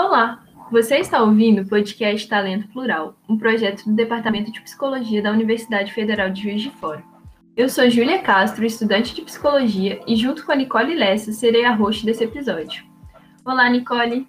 Olá, 0.00 0.44
você 0.70 0.98
está 0.98 1.20
ouvindo 1.20 1.62
o 1.62 1.68
podcast 1.68 2.28
Talento 2.28 2.68
Plural, 2.68 3.16
um 3.28 3.36
projeto 3.36 3.84
do 3.84 3.96
Departamento 3.96 4.52
de 4.52 4.60
Psicologia 4.60 5.20
da 5.20 5.32
Universidade 5.32 5.92
Federal 5.92 6.30
de 6.30 6.40
Juiz 6.40 6.62
de 6.62 6.70
Fora. 6.70 7.02
Eu 7.56 7.68
sou 7.68 7.90
Júlia 7.90 8.22
Castro, 8.22 8.64
estudante 8.64 9.12
de 9.12 9.22
psicologia, 9.22 10.00
e 10.06 10.14
junto 10.14 10.46
com 10.46 10.52
a 10.52 10.54
Nicole 10.54 10.94
Lessa 10.94 11.32
serei 11.32 11.64
a 11.64 11.74
host 11.74 12.06
desse 12.06 12.22
episódio. 12.22 12.84
Olá, 13.44 13.68
Nicole! 13.68 14.28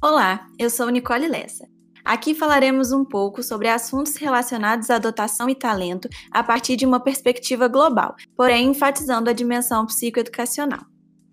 Olá, 0.00 0.46
eu 0.56 0.70
sou 0.70 0.88
Nicole 0.88 1.26
Lessa. 1.26 1.66
Aqui 2.04 2.32
falaremos 2.32 2.92
um 2.92 3.04
pouco 3.04 3.42
sobre 3.42 3.66
assuntos 3.66 4.14
relacionados 4.14 4.90
à 4.90 4.98
dotação 4.98 5.50
e 5.50 5.56
talento 5.56 6.08
a 6.30 6.44
partir 6.44 6.76
de 6.76 6.86
uma 6.86 7.00
perspectiva 7.00 7.66
global, 7.66 8.14
porém 8.36 8.68
enfatizando 8.68 9.28
a 9.28 9.32
dimensão 9.32 9.84
psicoeducacional. 9.86 10.86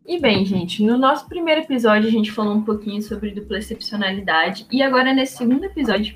E 0.08 0.22
bem, 0.22 0.46
gente, 0.46 0.82
no 0.82 0.98
nosso 0.98 1.28
primeiro 1.28 1.60
episódio 1.60 2.08
a 2.08 2.12
gente 2.12 2.32
falou 2.32 2.56
um 2.56 2.64
pouquinho 2.64 3.02
sobre 3.02 3.32
dupla 3.32 3.58
excepcionalidade 3.58 4.66
e 4.72 4.82
agora 4.82 5.14
nesse 5.14 5.36
segundo 5.36 5.66
episódio 5.66 6.16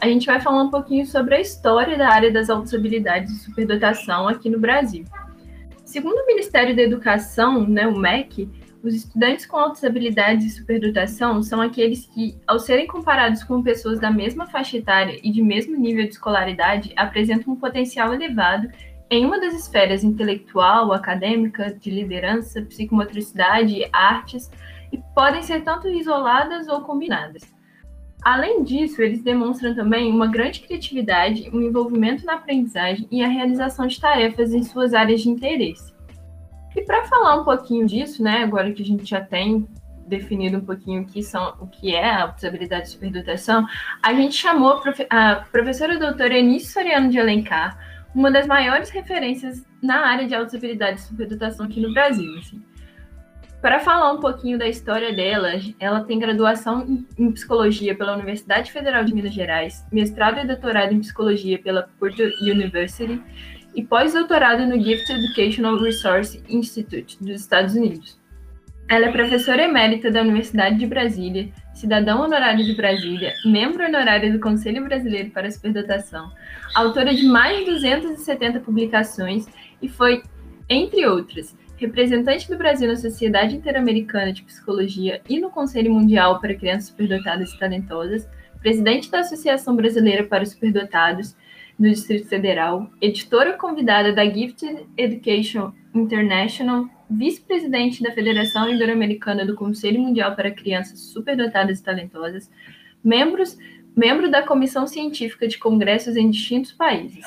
a 0.00 0.08
gente 0.08 0.26
vai 0.26 0.40
falar 0.40 0.64
um 0.64 0.70
pouquinho 0.70 1.06
sobre 1.06 1.36
a 1.36 1.40
história 1.40 1.96
da 1.96 2.08
área 2.08 2.32
das 2.32 2.50
altas 2.50 2.74
habilidades 2.74 3.30
e 3.30 3.38
superdotação 3.44 4.26
aqui 4.26 4.50
no 4.50 4.58
Brasil. 4.58 5.04
Segundo 5.84 6.18
o 6.18 6.26
Ministério 6.26 6.74
da 6.74 6.82
Educação, 6.82 7.64
né, 7.64 7.86
o 7.86 7.96
MEC, 7.96 8.50
os 8.82 8.92
estudantes 8.92 9.46
com 9.46 9.56
altas 9.56 9.84
habilidades 9.84 10.44
e 10.44 10.50
superdotação 10.50 11.40
são 11.40 11.60
aqueles 11.60 12.06
que, 12.06 12.36
ao 12.44 12.58
serem 12.58 12.88
comparados 12.88 13.44
com 13.44 13.62
pessoas 13.62 14.00
da 14.00 14.10
mesma 14.10 14.48
faixa 14.48 14.76
etária 14.76 15.16
e 15.22 15.30
de 15.30 15.42
mesmo 15.42 15.76
nível 15.76 16.02
de 16.02 16.10
escolaridade, 16.10 16.92
apresentam 16.96 17.52
um 17.52 17.56
potencial 17.56 18.12
elevado 18.12 18.68
em 19.10 19.24
uma 19.24 19.40
das 19.40 19.54
esferas 19.54 20.04
intelectual, 20.04 20.92
acadêmica, 20.92 21.72
de 21.72 21.90
liderança, 21.90 22.62
psicomotricidade, 22.62 23.88
artes, 23.92 24.50
e 24.92 24.98
podem 25.14 25.42
ser 25.42 25.62
tanto 25.62 25.88
isoladas 25.88 26.68
ou 26.68 26.80
combinadas. 26.82 27.42
Além 28.22 28.64
disso, 28.64 29.00
eles 29.00 29.22
demonstram 29.22 29.74
também 29.74 30.10
uma 30.10 30.26
grande 30.26 30.60
criatividade, 30.60 31.48
um 31.52 31.60
envolvimento 31.60 32.26
na 32.26 32.34
aprendizagem 32.34 33.06
e 33.10 33.22
a 33.22 33.28
realização 33.28 33.86
de 33.86 34.00
tarefas 34.00 34.52
em 34.52 34.62
suas 34.62 34.92
áreas 34.92 35.20
de 35.20 35.30
interesse. 35.30 35.92
E 36.76 36.82
para 36.82 37.04
falar 37.04 37.40
um 37.40 37.44
pouquinho 37.44 37.86
disso, 37.86 38.22
né, 38.22 38.42
agora 38.42 38.72
que 38.72 38.82
a 38.82 38.86
gente 38.86 39.04
já 39.04 39.20
tem 39.20 39.66
definido 40.06 40.58
um 40.58 40.64
pouquinho 40.64 41.02
o 41.02 41.04
que 41.04 41.22
são, 41.22 41.54
o 41.60 41.66
que 41.66 41.94
é 41.94 42.10
a 42.10 42.34
habilidade 42.44 42.84
de 42.84 42.90
superdotação, 42.90 43.66
a 44.02 44.14
gente 44.14 44.34
chamou 44.34 44.80
a 45.10 45.34
professora 45.52 45.98
doutora 45.98 46.38
Eunice 46.38 46.72
Soriano 46.72 47.10
de 47.10 47.20
Alencar, 47.20 47.78
uma 48.18 48.32
das 48.32 48.48
maiores 48.48 48.90
referências 48.90 49.64
na 49.80 50.00
área 50.04 50.26
de 50.26 50.34
autossabilidade 50.34 50.98
e 50.98 51.02
superdotação 51.02 51.66
aqui 51.66 51.80
no 51.80 51.94
Brasil. 51.94 52.36
Assim. 52.36 52.60
Para 53.62 53.78
falar 53.78 54.12
um 54.12 54.18
pouquinho 54.18 54.58
da 54.58 54.66
história 54.66 55.14
dela, 55.14 55.52
ela 55.78 56.00
tem 56.00 56.18
graduação 56.18 56.84
em 57.16 57.30
psicologia 57.30 57.94
pela 57.94 58.14
Universidade 58.14 58.72
Federal 58.72 59.04
de 59.04 59.14
Minas 59.14 59.32
Gerais, 59.32 59.86
mestrado 59.92 60.40
e 60.40 60.46
doutorado 60.48 60.92
em 60.92 60.98
psicologia 60.98 61.60
pela 61.60 61.88
Purdue 61.96 62.32
University 62.42 63.22
e 63.72 63.84
pós-doutorado 63.84 64.66
no 64.66 64.82
Gift 64.82 65.08
Educational 65.12 65.78
Resource 65.78 66.42
Institute 66.48 67.16
dos 67.20 67.40
Estados 67.40 67.76
Unidos. 67.76 68.18
Ela 68.88 69.06
é 69.06 69.12
professora 69.12 69.62
emérita 69.62 70.10
da 70.10 70.22
Universidade 70.22 70.76
de 70.76 70.86
Brasília, 70.88 71.52
cidadão 71.78 72.22
honorário 72.22 72.64
de 72.64 72.74
Brasília, 72.74 73.34
membro 73.44 73.84
honorário 73.84 74.32
do 74.32 74.40
Conselho 74.40 74.84
Brasileiro 74.84 75.30
para 75.30 75.46
a 75.46 75.50
Superdotação, 75.50 76.30
autora 76.74 77.14
de 77.14 77.24
mais 77.24 77.58
de 77.58 77.66
270 77.66 78.60
publicações 78.60 79.46
e 79.80 79.88
foi, 79.88 80.22
entre 80.68 81.06
outras, 81.06 81.56
representante 81.76 82.48
do 82.48 82.58
Brasil 82.58 82.88
na 82.88 82.96
Sociedade 82.96 83.54
Interamericana 83.54 84.32
de 84.32 84.42
Psicologia 84.42 85.20
e 85.28 85.38
no 85.38 85.50
Conselho 85.50 85.94
Mundial 85.94 86.40
para 86.40 86.54
Crianças 86.54 86.88
Superdotadas 86.88 87.52
e 87.52 87.58
Talentosas, 87.58 88.28
presidente 88.60 89.08
da 89.08 89.20
Associação 89.20 89.76
Brasileira 89.76 90.24
para 90.24 90.42
os 90.42 90.50
Superdotados 90.50 91.36
do 91.78 91.88
Distrito 91.88 92.26
Federal, 92.26 92.90
editora 93.00 93.52
convidada 93.52 94.12
da 94.12 94.24
Gifted 94.24 94.84
Education 94.96 95.72
International 95.94 96.88
vice-presidente 97.10 98.02
da 98.02 98.12
Federação 98.12 98.68
Ibero-Americana 98.68 99.44
do 99.46 99.54
Conselho 99.54 100.00
Mundial 100.00 100.34
para 100.34 100.50
Crianças 100.50 101.00
Superdotadas 101.00 101.78
e 101.78 101.82
Talentosas, 101.82 102.50
membros, 103.02 103.56
membro 103.96 104.30
da 104.30 104.42
Comissão 104.42 104.86
Científica 104.86 105.48
de 105.48 105.58
Congressos 105.58 106.16
em 106.16 106.30
distintos 106.30 106.72
países. 106.72 107.24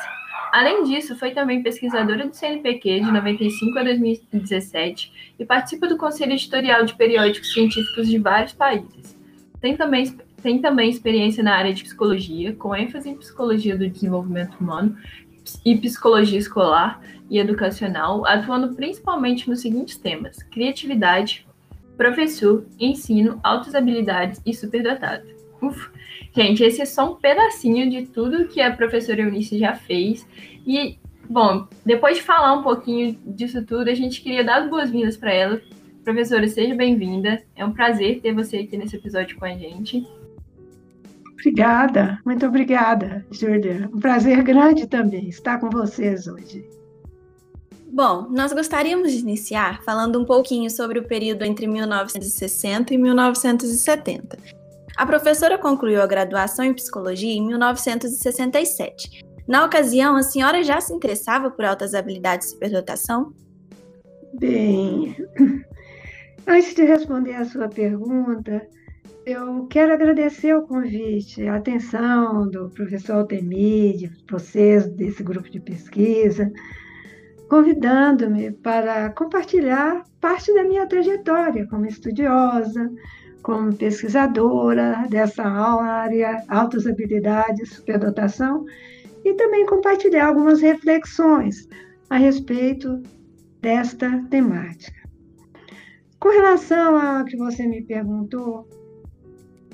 Além 0.52 0.84
disso, 0.84 1.16
foi 1.18 1.32
também 1.32 1.64
pesquisadora 1.64 2.28
do 2.28 2.36
CNPq 2.36 3.00
de 3.00 3.12
95 3.12 3.80
a 3.80 3.84
2017 3.84 5.34
e 5.40 5.46
participa 5.46 5.88
do 5.88 5.98
Conselho 5.98 6.34
Editorial 6.34 6.84
de 6.84 6.94
Periódicos 6.94 7.54
Científicos 7.54 8.08
de 8.08 8.18
vários 8.18 8.52
países. 8.52 9.18
Tem 9.62 9.78
também, 9.78 10.14
tem 10.44 10.60
também 10.60 10.90
experiência 10.90 11.42
na 11.42 11.56
área 11.56 11.74
de 11.74 11.84
psicologia, 11.84 12.54
com 12.54 12.76
ênfase 12.76 13.10
em 13.10 13.16
psicologia 13.16 13.78
do 13.78 13.90
desenvolvimento 13.90 14.58
humano 14.60 14.98
e 15.66 15.76
psicologia 15.78 16.38
escolar 16.38 17.02
e 17.32 17.40
educacional, 17.40 18.28
atuando 18.28 18.76
principalmente 18.76 19.50
nos 19.50 19.62
seguintes 19.62 19.98
temas: 19.98 20.44
criatividade, 20.44 21.48
professor, 21.96 22.66
ensino, 22.78 23.40
altas 23.42 23.74
habilidades 23.74 24.42
e 24.46 24.54
superdotado. 24.54 25.26
Uf, 25.62 25.90
gente, 26.36 26.62
esse 26.62 26.82
é 26.82 26.86
só 26.86 27.14
um 27.14 27.16
pedacinho 27.16 27.90
de 27.90 28.06
tudo 28.08 28.48
que 28.48 28.60
a 28.60 28.76
professora 28.76 29.22
Eunice 29.22 29.58
já 29.58 29.76
fez. 29.76 30.28
E, 30.68 30.98
bom, 31.30 31.68
depois 31.86 32.18
de 32.18 32.24
falar 32.24 32.54
um 32.54 32.64
pouquinho 32.64 33.18
disso 33.26 33.64
tudo, 33.66 33.90
a 33.90 33.96
gente 33.96 34.22
queria 34.22 34.44
dar 34.44 34.64
as 34.64 34.70
boas-vindas 34.70 35.16
para 35.16 35.32
ela. 35.32 35.62
Professora, 36.04 36.48
seja 36.48 36.76
bem-vinda. 36.76 37.42
É 37.56 37.64
um 37.64 37.72
prazer 37.72 38.20
ter 38.20 38.34
você 38.34 38.58
aqui 38.58 38.76
nesse 38.76 38.98
episódio 38.98 39.38
com 39.38 39.46
a 39.46 39.56
gente. 39.56 40.06
Obrigada, 41.34 42.20
muito 42.26 42.46
obrigada, 42.46 43.26
Júlia. 43.32 43.90
Um 43.94 44.00
prazer 44.00 44.44
grande 44.44 44.88
também 44.88 45.30
estar 45.30 45.60
com 45.60 45.70
vocês 45.70 46.28
hoje. 46.28 46.81
Bom, 47.94 48.28
nós 48.30 48.54
gostaríamos 48.54 49.12
de 49.12 49.20
iniciar 49.20 49.84
falando 49.84 50.18
um 50.18 50.24
pouquinho 50.24 50.70
sobre 50.70 50.98
o 50.98 51.04
período 51.04 51.44
entre 51.44 51.68
1960 51.68 52.94
e 52.94 52.98
1970. 52.98 54.38
A 54.96 55.06
professora 55.06 55.58
concluiu 55.58 56.02
a 56.02 56.08
graduação 56.08 56.64
em 56.64 56.74
psicologia 56.74 57.34
em 57.34 57.46
1967. 57.46 59.26
Na 59.46 59.66
ocasião, 59.66 60.16
a 60.16 60.24
senhora 60.24 60.64
já 60.64 60.80
se 60.80 60.94
interessava 60.94 61.52
por 61.52 61.66
altas 61.66 61.94
habilidades 61.94 62.48
de 62.48 62.54
superdotação? 62.54 63.34
Bem, 64.40 65.14
antes 66.48 66.74
de 66.74 66.86
responder 66.86 67.34
a 67.34 67.44
sua 67.44 67.68
pergunta, 67.68 68.66
eu 69.26 69.68
quero 69.68 69.92
agradecer 69.92 70.56
o 70.56 70.66
convite, 70.66 71.46
a 71.46 71.58
atenção 71.58 72.50
do 72.50 72.70
professor 72.70 73.18
Altemir, 73.18 73.98
de 73.98 74.12
vocês, 74.32 74.88
desse 74.88 75.22
grupo 75.22 75.50
de 75.50 75.60
pesquisa, 75.60 76.50
convidando-me 77.52 78.50
para 78.50 79.10
compartilhar 79.10 80.06
parte 80.22 80.54
da 80.54 80.64
minha 80.64 80.88
trajetória 80.88 81.68
como 81.68 81.86
estudiosa, 81.86 82.90
como 83.44 83.76
pesquisadora 83.76 85.06
dessa 85.10 85.44
área, 85.44 86.46
altas 86.48 86.88
habilidades, 86.88 87.74
superdotação, 87.74 88.64
e 89.26 89.34
também 89.34 89.66
compartilhar 89.66 90.28
algumas 90.28 90.62
reflexões 90.62 91.68
a 92.10 92.16
respeito 92.16 93.04
desta 93.60 94.26
temática. 94.30 95.02
Com 96.22 96.30
relação 96.30 96.96
ao 96.96 97.26
que 97.26 97.36
você 97.36 97.68
me 97.68 97.82
perguntou, 97.82 98.66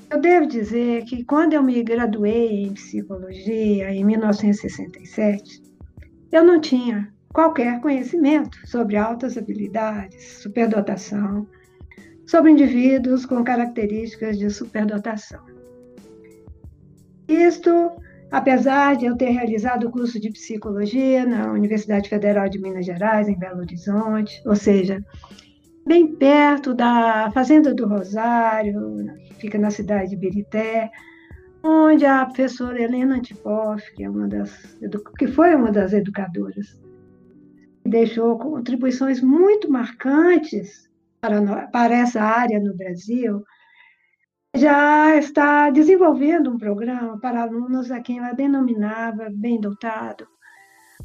eu 0.09 0.19
devo 0.19 0.47
dizer 0.47 1.03
que 1.03 1.23
quando 1.25 1.53
eu 1.53 1.61
me 1.61 1.83
graduei 1.83 2.63
em 2.63 2.73
psicologia 2.73 3.91
em 3.91 4.03
1967, 4.03 5.61
eu 6.31 6.43
não 6.43 6.59
tinha 6.59 7.15
qualquer 7.37 7.79
conhecimento 7.81 8.57
sobre 8.65 8.97
altas 8.97 9.37
habilidades, 9.37 10.41
superdotação, 10.41 11.47
sobre 12.25 12.49
indivíduos 12.49 13.27
com 13.27 13.43
características 13.43 14.39
de 14.39 14.49
superdotação. 14.49 15.45
Isto, 17.27 17.91
apesar 18.31 18.95
de 18.95 19.05
eu 19.05 19.15
ter 19.15 19.29
realizado 19.29 19.83
o 19.85 19.91
curso 19.91 20.19
de 20.19 20.31
psicologia 20.31 21.27
na 21.27 21.51
Universidade 21.51 22.09
Federal 22.09 22.49
de 22.49 22.59
Minas 22.59 22.87
Gerais, 22.87 23.29
em 23.29 23.37
Belo 23.37 23.59
Horizonte, 23.59 24.41
ou 24.43 24.55
seja, 24.55 24.99
bem 25.85 26.15
perto 26.15 26.73
da 26.73 27.29
Fazenda 27.35 27.71
do 27.71 27.87
Rosário, 27.87 29.05
fica 29.37 29.59
na 29.59 29.69
cidade 29.69 30.09
de 30.09 30.15
Birité, 30.15 30.89
onde 31.63 32.03
a 32.03 32.25
professora 32.25 32.81
Helena 32.81 33.17
Antipoff, 33.17 33.93
que, 33.93 34.03
é 34.03 34.09
uma 34.09 34.27
das, 34.27 34.75
que 35.19 35.27
foi 35.27 35.53
uma 35.53 35.71
das 35.71 35.93
educadoras, 35.93 36.86
deixou 37.87 38.37
contribuições 38.37 39.21
muito 39.21 39.71
marcantes 39.71 40.89
para, 41.21 41.67
para 41.67 41.95
essa 41.95 42.21
área 42.21 42.59
no 42.59 42.75
Brasil, 42.75 43.43
já 44.55 45.15
está 45.15 45.69
desenvolvendo 45.69 46.49
um 46.49 46.57
programa 46.57 47.19
para 47.19 47.41
alunos 47.41 47.91
a 47.91 48.01
quem 48.01 48.19
ela 48.19 48.33
denominava 48.33 49.29
bem 49.31 49.59
dotado. 49.59 50.27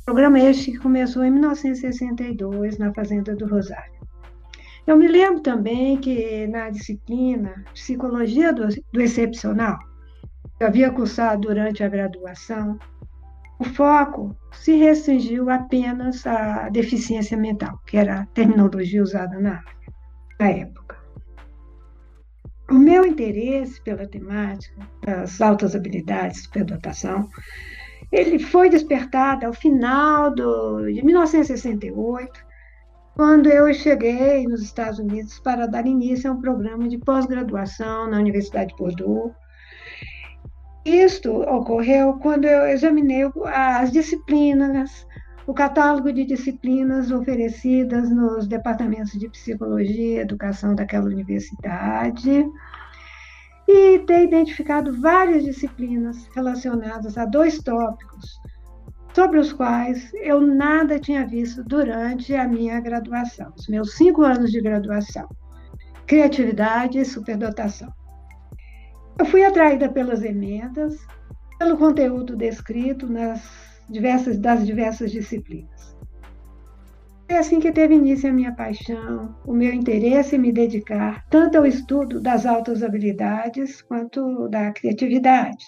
Programa 0.05 0.41
este 0.41 0.73
que 0.73 0.79
começou 0.79 1.25
em 1.25 1.31
1962 1.31 2.79
na 2.79 2.93
Fazenda 2.95 3.37
do 3.37 3.47
Rosário. 3.47 4.01
Eu 4.87 4.97
me 4.97 5.07
lembro 5.07 5.41
também 5.41 5.99
que 5.99 6.47
na 6.49 6.71
disciplina 6.71 7.63
Psicologia 7.73 8.53
do, 8.53 8.67
do 8.93 9.01
Excepcional, 9.01 9.79
que 10.57 10.65
eu 10.65 10.69
havia 10.69 10.91
cursado 10.91 11.43
durante 11.43 11.85
a 11.85 11.89
graduação, 11.89 12.79
o 13.63 13.65
foco 13.65 14.37
se 14.53 14.77
restringiu 14.77 15.49
apenas 15.49 16.27
à 16.27 16.69
deficiência 16.69 17.37
mental, 17.37 17.79
que 17.87 17.97
era 17.97 18.21
a 18.21 18.27
terminologia 18.27 19.01
usada 19.01 19.39
na, 19.39 19.63
na 20.39 20.49
época. 20.49 20.97
O 22.69 22.75
meu 22.75 23.07
interesse 23.07 23.81
pela 23.83 24.07
temática 24.07 24.75
das 25.05 25.41
altas 25.41 25.77
habilidades, 25.77 26.43
superdotação, 26.43 27.29
ele 28.11 28.41
foi 28.41 28.69
despertado 28.69 29.47
ao 29.47 29.53
final 29.53 30.35
do, 30.35 30.87
de 30.87 31.05
1968, 31.05 32.33
quando 33.15 33.49
eu 33.49 33.73
cheguei 33.73 34.45
nos 34.45 34.63
Estados 34.63 34.99
Unidos 34.99 35.39
para 35.39 35.67
dar 35.67 35.87
início 35.87 36.29
a 36.29 36.35
um 36.35 36.41
programa 36.41 36.89
de 36.89 36.99
pós-graduação 36.99 38.11
na 38.11 38.19
Universidade 38.19 38.71
de 38.71 38.77
Purdue. 38.77 39.31
Isto 40.85 41.43
ocorreu 41.43 42.15
quando 42.15 42.45
eu 42.45 42.67
examinei 42.67 43.23
as 43.47 43.93
disciplinas, 43.93 45.07
o 45.47 45.55
catálogo 45.55 46.13
de 46.13 46.25
disciplinas 46.25 47.11
oferecidas 47.13 48.11
nos 48.11 48.49
departamentos 48.49 49.13
de 49.13 49.29
psicologia 49.29 50.17
e 50.17 50.19
educação 50.19 50.75
daquela 50.75 51.07
universidade 51.07 52.45
e 53.69 53.99
ter 54.01 54.25
identificado 54.25 55.01
várias 55.01 55.45
disciplinas 55.45 56.29
relacionadas 56.35 57.17
a 57.17 57.27
dois 57.27 57.59
tópicos 57.59 58.41
sobre 59.15 59.39
os 59.39 59.53
quais 59.53 60.13
eu 60.15 60.41
nada 60.41 60.99
tinha 60.99 61.27
visto 61.27 61.63
durante 61.63 62.35
a 62.35 62.49
minha 62.49 62.81
graduação, 62.81 63.53
os 63.57 63.69
meus 63.69 63.95
cinco 63.95 64.23
anos 64.23 64.51
de 64.51 64.61
graduação: 64.61 65.29
criatividade 66.07 66.99
e 66.99 67.05
superdotação. 67.05 67.93
Eu 69.19 69.27
fui 69.27 69.45
atraída 69.45 69.89
pelas 69.89 70.23
emendas, 70.23 70.97
pelo 71.59 71.77
conteúdo 71.77 72.37
descrito 72.37 73.07
nas 73.07 73.43
diversas, 73.89 74.39
das 74.39 74.67
diversas 74.67 75.11
disciplinas. 75.11 75.97
É 77.29 77.39
assim 77.39 77.61
que 77.61 77.73
teve 77.73 77.95
início 77.95 78.29
a 78.29 78.33
minha 78.33 78.53
paixão, 78.53 79.35
o 79.47 79.55
meu 79.55 79.73
interesse 79.73 80.37
em 80.37 80.39
me 80.39 80.53
dedicar 80.53 81.25
tanto 81.31 81.57
ao 81.57 81.65
estudo 81.65 82.21
das 82.21 82.45
altas 82.45 82.83
habilidades 82.83 83.81
quanto 83.83 84.49
da 84.49 84.71
criatividade 84.73 85.65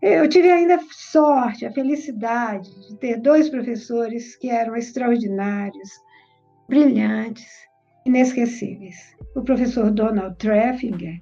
eu 0.00 0.28
tive 0.28 0.48
ainda 0.50 0.78
sorte, 0.92 1.66
a 1.66 1.72
felicidade 1.72 2.70
de 2.88 2.96
ter 2.98 3.20
dois 3.20 3.48
professores 3.48 4.36
que 4.36 4.48
eram 4.48 4.76
extraordinários, 4.76 5.90
brilhantes, 6.68 7.48
inesquecíveis. 8.06 9.16
O 9.34 9.42
professor 9.42 9.90
Donald 9.90 10.36
Treffinger, 10.36 11.20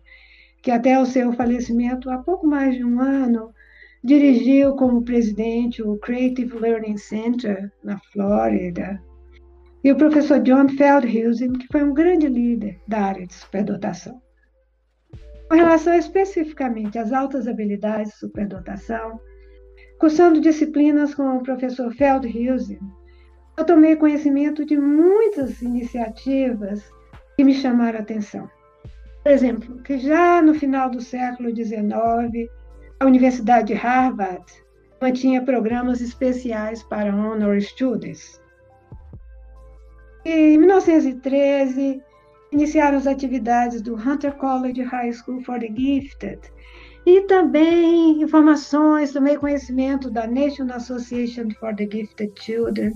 que 0.67 0.73
até 0.73 0.99
o 0.99 1.07
seu 1.07 1.33
falecimento 1.33 2.11
há 2.11 2.19
pouco 2.19 2.45
mais 2.45 2.75
de 2.75 2.83
um 2.83 3.01
ano 3.01 3.55
dirigiu 4.03 4.75
como 4.75 5.05
presidente 5.05 5.81
o 5.81 5.97
Creative 5.99 6.59
Learning 6.59 6.97
Center 6.97 7.71
na 7.85 8.01
Flórida, 8.13 9.01
e 9.85 9.93
o 9.93 9.97
professor 9.97 10.41
John 10.41 10.69
Feldhusen, 10.71 11.53
que 11.53 11.69
foi 11.71 11.85
um 11.85 11.95
grande 11.95 12.27
líder 12.27 12.81
da 12.89 12.99
área 12.99 13.25
de 13.29 13.33
superdotação. 13.33 14.21
Com 15.49 15.55
relação 15.55 15.95
especificamente 15.95 16.99
às 16.99 17.13
altas 17.13 17.47
habilidades 17.47 18.15
de 18.15 18.19
superdotação, 18.19 19.21
cursando 20.01 20.41
disciplinas 20.41 21.15
com 21.15 21.37
o 21.37 21.45
professor 21.45 21.95
Feldhusen, 21.95 22.81
eu 23.57 23.65
tomei 23.65 23.95
conhecimento 23.95 24.67
de 24.67 24.77
muitas 24.77 25.63
iniciativas 25.63 26.83
que 27.37 27.45
me 27.45 27.55
chamaram 27.55 28.01
a 28.01 28.03
atenção. 28.03 28.51
Por 29.27 29.33
exemplo, 29.33 29.83
que 29.83 29.99
já 29.99 30.41
no 30.41 30.55
final 30.55 30.89
do 30.89 31.01
século 31.01 31.51
XIX, 31.51 32.49
a 33.01 33.07
Universidade 33.07 33.67
de 33.67 33.75
Harvard 33.75 34.45
mantinha 35.03 35.45
programas 35.45 36.01
especiais 36.01 36.85
para 36.85 37.13
honor 37.13 37.61
students. 37.61 38.41
E, 40.25 40.31
em 40.31 40.59
1913, 40.59 42.01
iniciaram 42.53 42.99
as 42.99 43.09
atividades 43.09 43.83
do 43.83 43.97
Hunter 43.97 44.33
College 44.37 44.81
High 44.85 45.13
School 45.15 45.43
for 45.43 45.59
the 45.59 45.73
Gifted 45.77 46.39
e 47.05 47.23
também 47.23 48.23
informações, 48.23 49.13
também 49.13 49.37
conhecimento 49.37 50.09
da 50.09 50.29
National 50.29 50.77
Association 50.77 51.51
for 51.59 51.75
the 51.75 51.89
Gifted 51.91 52.33
Children, 52.41 52.93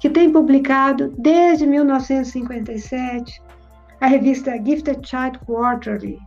que 0.00 0.10
tem 0.10 0.32
publicado 0.32 1.14
desde 1.18 1.68
1957 1.68 3.40
a 4.02 4.06
revista 4.08 4.60
Gifted 4.60 5.08
Child 5.08 5.38
Quarterly, 5.46 6.18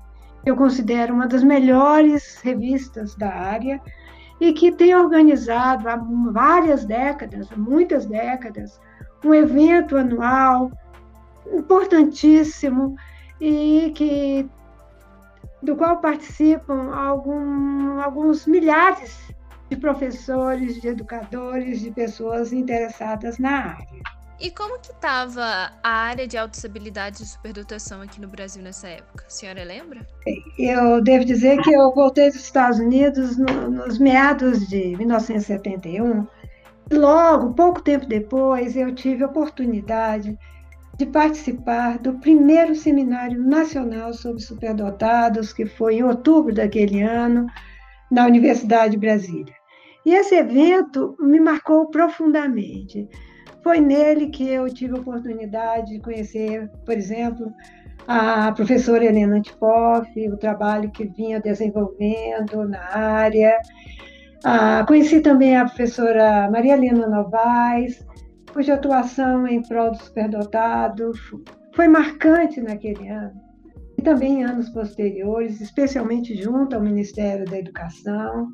que 0.43 0.49
eu 0.49 0.55
considero 0.55 1.13
uma 1.13 1.27
das 1.27 1.43
melhores 1.43 2.39
revistas 2.41 3.15
da 3.15 3.29
área 3.29 3.81
e 4.39 4.53
que 4.53 4.71
tem 4.71 4.95
organizado 4.95 5.89
há 5.89 5.97
várias 6.31 6.85
décadas, 6.85 7.49
muitas 7.49 8.05
décadas, 8.05 8.79
um 9.25 9.33
evento 9.33 9.97
anual 9.97 10.71
importantíssimo 11.51 12.95
e 13.41 13.91
que 13.93 14.49
do 15.61 15.75
qual 15.75 15.97
participam 15.97 16.95
algum, 16.95 17.99
alguns 17.99 18.47
milhares 18.47 19.35
de 19.69 19.75
professores, 19.75 20.81
de 20.81 20.87
educadores, 20.87 21.81
de 21.81 21.91
pessoas 21.91 22.53
interessadas 22.53 23.37
na 23.37 23.73
área. 23.73 24.14
E 24.39 24.51
como 24.51 24.77
que 24.79 24.91
estava 24.91 25.71
a 25.81 25.89
área 25.89 26.27
de 26.27 26.37
autossabilidade 26.37 27.23
e 27.23 27.25
superdotação 27.25 28.01
aqui 28.01 28.19
no 28.19 28.27
Brasil 28.27 28.61
nessa 28.61 28.87
época? 28.89 29.23
A 29.25 29.29
senhora 29.29 29.63
lembra? 29.63 30.05
Eu 30.59 31.01
devo 31.01 31.23
dizer 31.23 31.61
que 31.61 31.71
eu 31.71 31.93
voltei 31.93 32.29
dos 32.29 32.41
Estados 32.41 32.79
Unidos 32.79 33.37
no, 33.37 33.69
nos 33.69 33.97
meados 33.97 34.67
de 34.67 34.95
1971. 34.97 36.27
Logo, 36.91 37.53
pouco 37.53 37.81
tempo 37.81 38.05
depois, 38.05 38.75
eu 38.75 38.93
tive 38.93 39.23
a 39.23 39.27
oportunidade 39.27 40.37
de 40.97 41.05
participar 41.05 41.97
do 41.99 42.19
primeiro 42.19 42.75
Seminário 42.75 43.41
Nacional 43.41 44.13
sobre 44.13 44.41
Superdotados, 44.41 45.53
que 45.53 45.65
foi 45.65 45.95
em 45.95 46.03
outubro 46.03 46.53
daquele 46.53 47.01
ano, 47.01 47.47
na 48.11 48.25
Universidade 48.25 48.91
de 48.91 48.99
Brasília. 48.99 49.53
E 50.05 50.13
esse 50.13 50.35
evento 50.35 51.15
me 51.19 51.39
marcou 51.39 51.87
profundamente. 51.89 53.07
Foi 53.65 53.79
nele 53.79 54.27
que 54.27 54.47
eu 54.47 54.71
tive 54.71 54.93
a 54.93 54.99
oportunidade 54.99 55.93
de 55.93 55.99
conhecer, 55.99 56.69
por 56.85 56.93
exemplo, 56.93 57.51
a 58.07 58.51
professora 58.51 59.03
Helena 59.03 59.37
Antipoff, 59.37 60.07
o 60.29 60.37
trabalho 60.37 60.91
que 60.91 61.05
vinha 61.05 61.41
desenvolvendo 61.41 62.69
na 62.69 62.95
área. 62.95 63.59
Ah, 64.43 64.85
conheci 64.87 65.19
também 65.19 65.57
a 65.57 65.65
professora 65.65 66.47
Maria 66.51 66.75
Helena 66.75 67.07
Novaes, 67.07 68.05
cuja 68.53 68.75
atuação 68.75 69.47
em 69.47 69.63
prol 69.63 69.89
dos 69.89 70.03
superdotados 70.03 71.19
foi 71.73 71.87
marcante 71.87 72.61
naquele 72.61 73.07
ano 73.09 73.33
e 73.97 74.01
também 74.03 74.41
em 74.41 74.43
anos 74.43 74.69
posteriores, 74.69 75.59
especialmente 75.59 76.39
junto 76.39 76.75
ao 76.75 76.83
Ministério 76.83 77.45
da 77.45 77.57
Educação. 77.57 78.47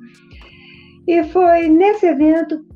E 1.06 1.22
foi 1.26 1.68
nesse 1.68 2.06
evento 2.06 2.71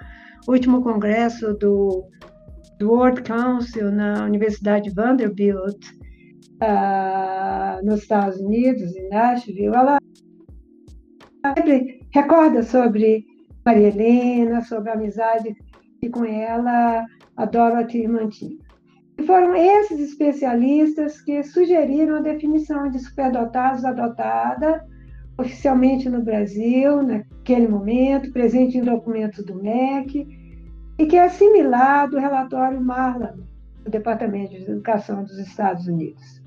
último 0.47 0.81
congresso 0.81 1.53
do 1.55 2.05
do 2.79 2.91
World 2.91 3.23
Council 3.23 3.91
na 3.91 4.23
Universidade 4.23 4.89
Vanderbilt, 4.91 5.85
uh, 6.63 7.85
nos 7.85 8.03
Estados 8.03 8.39
Unidos, 8.39 8.95
em 8.95 9.09
Nashville, 9.09 9.75
ela 9.75 9.99
sempre 11.45 11.99
recorda 12.13 12.63
sobre 12.63 13.25
Maria 13.65 13.89
Helena, 13.89 14.61
sobre 14.61 14.91
a 14.91 14.93
amizade 14.93 15.53
que 15.99 16.09
com 16.09 16.23
ela 16.23 17.05
a 17.35 17.45
Dorothy 17.45 18.07
mantinha. 18.07 18.68
E 19.19 19.23
foram 19.23 19.53
esses 19.53 19.99
especialistas 19.99 21.19
que 21.19 21.43
sugeriram 21.43 22.15
a 22.15 22.21
definição 22.21 22.89
de 22.89 22.99
superdotados 22.99 23.83
adotada 23.83 24.81
oficialmente 25.37 26.09
no 26.09 26.23
Brasil, 26.23 27.03
naquele 27.03 27.67
momento, 27.67 28.31
presente 28.31 28.77
em 28.77 28.81
documentos 28.81 29.43
do 29.43 29.61
MEC, 29.61 30.25
e 30.97 31.05
que 31.05 31.17
é 31.17 31.27
similar 31.27 32.09
do 32.09 32.17
relatório 32.17 32.79
Marla, 32.79 33.37
do 33.83 33.91
Departamento 33.91 34.51
de 34.51 34.71
Educação 34.71 35.23
dos 35.25 35.37
Estados 35.37 35.85
Unidos. 35.85 36.41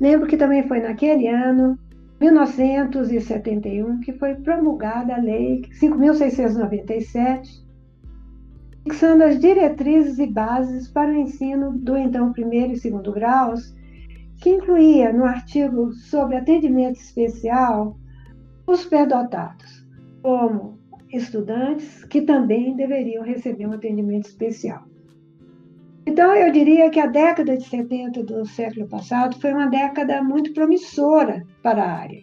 Lembro 0.00 0.28
que 0.28 0.36
também 0.36 0.68
foi 0.68 0.78
naquele 0.80 1.26
ano, 1.26 1.76
1971, 2.20 3.98
que 4.00 4.12
foi 4.12 4.36
promulgada 4.36 5.16
a 5.16 5.18
Lei 5.18 5.62
5.697, 5.80 7.65
fixando 8.86 9.24
as 9.24 9.40
diretrizes 9.40 10.16
e 10.20 10.28
bases 10.28 10.86
para 10.86 11.10
o 11.10 11.16
ensino 11.16 11.72
do 11.72 11.96
então 11.96 12.32
primeiro 12.32 12.72
e 12.72 12.78
segundo 12.78 13.10
graus, 13.10 13.74
que 14.40 14.50
incluía 14.50 15.12
no 15.12 15.24
artigo 15.24 15.92
sobre 15.92 16.36
atendimento 16.36 16.94
especial 16.94 17.98
os 18.64 18.80
superdotados, 18.80 19.84
como 20.22 20.78
estudantes 21.12 22.04
que 22.04 22.22
também 22.22 22.76
deveriam 22.76 23.24
receber 23.24 23.66
um 23.66 23.72
atendimento 23.72 24.28
especial. 24.28 24.84
Então, 26.06 26.32
eu 26.36 26.52
diria 26.52 26.88
que 26.88 27.00
a 27.00 27.06
década 27.06 27.56
de 27.56 27.68
70 27.68 28.22
do 28.22 28.46
século 28.46 28.86
passado 28.86 29.40
foi 29.40 29.52
uma 29.52 29.66
década 29.66 30.22
muito 30.22 30.52
promissora 30.52 31.44
para 31.60 31.82
a 31.82 31.92
área. 32.02 32.22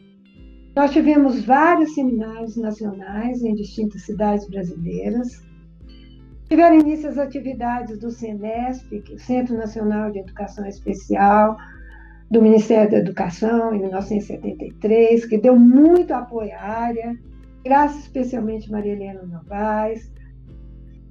Nós 0.73 0.91
tivemos 0.91 1.43
vários 1.43 1.93
seminários 1.93 2.55
nacionais 2.55 3.43
em 3.43 3.53
distintas 3.53 4.03
cidades 4.03 4.49
brasileiras. 4.49 5.42
Tiveram 6.49 6.79
início 6.79 7.09
as 7.09 7.17
atividades 7.17 7.97
do 7.99 8.11
CENESP, 8.11 9.03
é 9.11 9.17
Centro 9.17 9.57
Nacional 9.57 10.11
de 10.11 10.19
Educação 10.19 10.65
Especial, 10.65 11.57
do 12.29 12.41
Ministério 12.41 12.91
da 12.91 12.97
Educação, 12.97 13.73
em 13.73 13.79
1973, 13.79 15.25
que 15.25 15.37
deu 15.37 15.57
muito 15.57 16.13
apoio 16.13 16.53
à 16.53 16.61
área, 16.61 17.15
graças 17.63 18.03
especialmente 18.03 18.67
a 18.69 18.71
Maria 18.71 18.93
Helena 18.93 19.23
Novaes, 19.23 20.11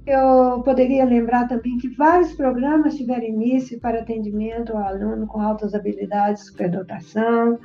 eu 0.05 0.61
poderia 0.63 1.05
lembrar 1.05 1.47
também 1.47 1.77
que 1.77 1.87
vários 1.95 2.33
programas 2.33 2.97
tiveram 2.97 3.23
início 3.23 3.79
para 3.79 4.01
atendimento 4.01 4.73
ao 4.73 4.83
aluno 4.83 5.25
com 5.27 5.39
altas 5.39 5.73
habilidades 5.73 6.41
de 6.43 6.49
superdotação, 6.49 7.57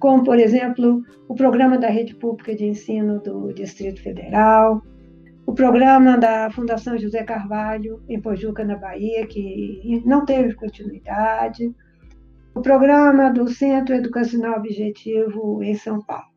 como, 0.00 0.24
por 0.24 0.38
exemplo, 0.38 1.02
o 1.28 1.34
programa 1.34 1.78
da 1.78 1.88
Rede 1.88 2.14
Pública 2.16 2.56
de 2.56 2.66
Ensino 2.66 3.20
do 3.20 3.52
Distrito 3.52 4.02
Federal, 4.02 4.82
programa 5.56 6.18
da 6.18 6.50
Fundação 6.50 6.98
José 6.98 7.24
Carvalho, 7.24 8.04
em 8.08 8.20
Pojuca, 8.20 8.62
na 8.62 8.76
Bahia, 8.76 9.26
que 9.26 10.02
não 10.04 10.24
teve 10.24 10.54
continuidade, 10.54 11.74
o 12.54 12.60
programa 12.60 13.30
do 13.30 13.48
Centro 13.48 13.94
Educacional 13.94 14.58
Objetivo, 14.58 15.62
em 15.62 15.74
São 15.74 16.00
Paulo. 16.02 16.36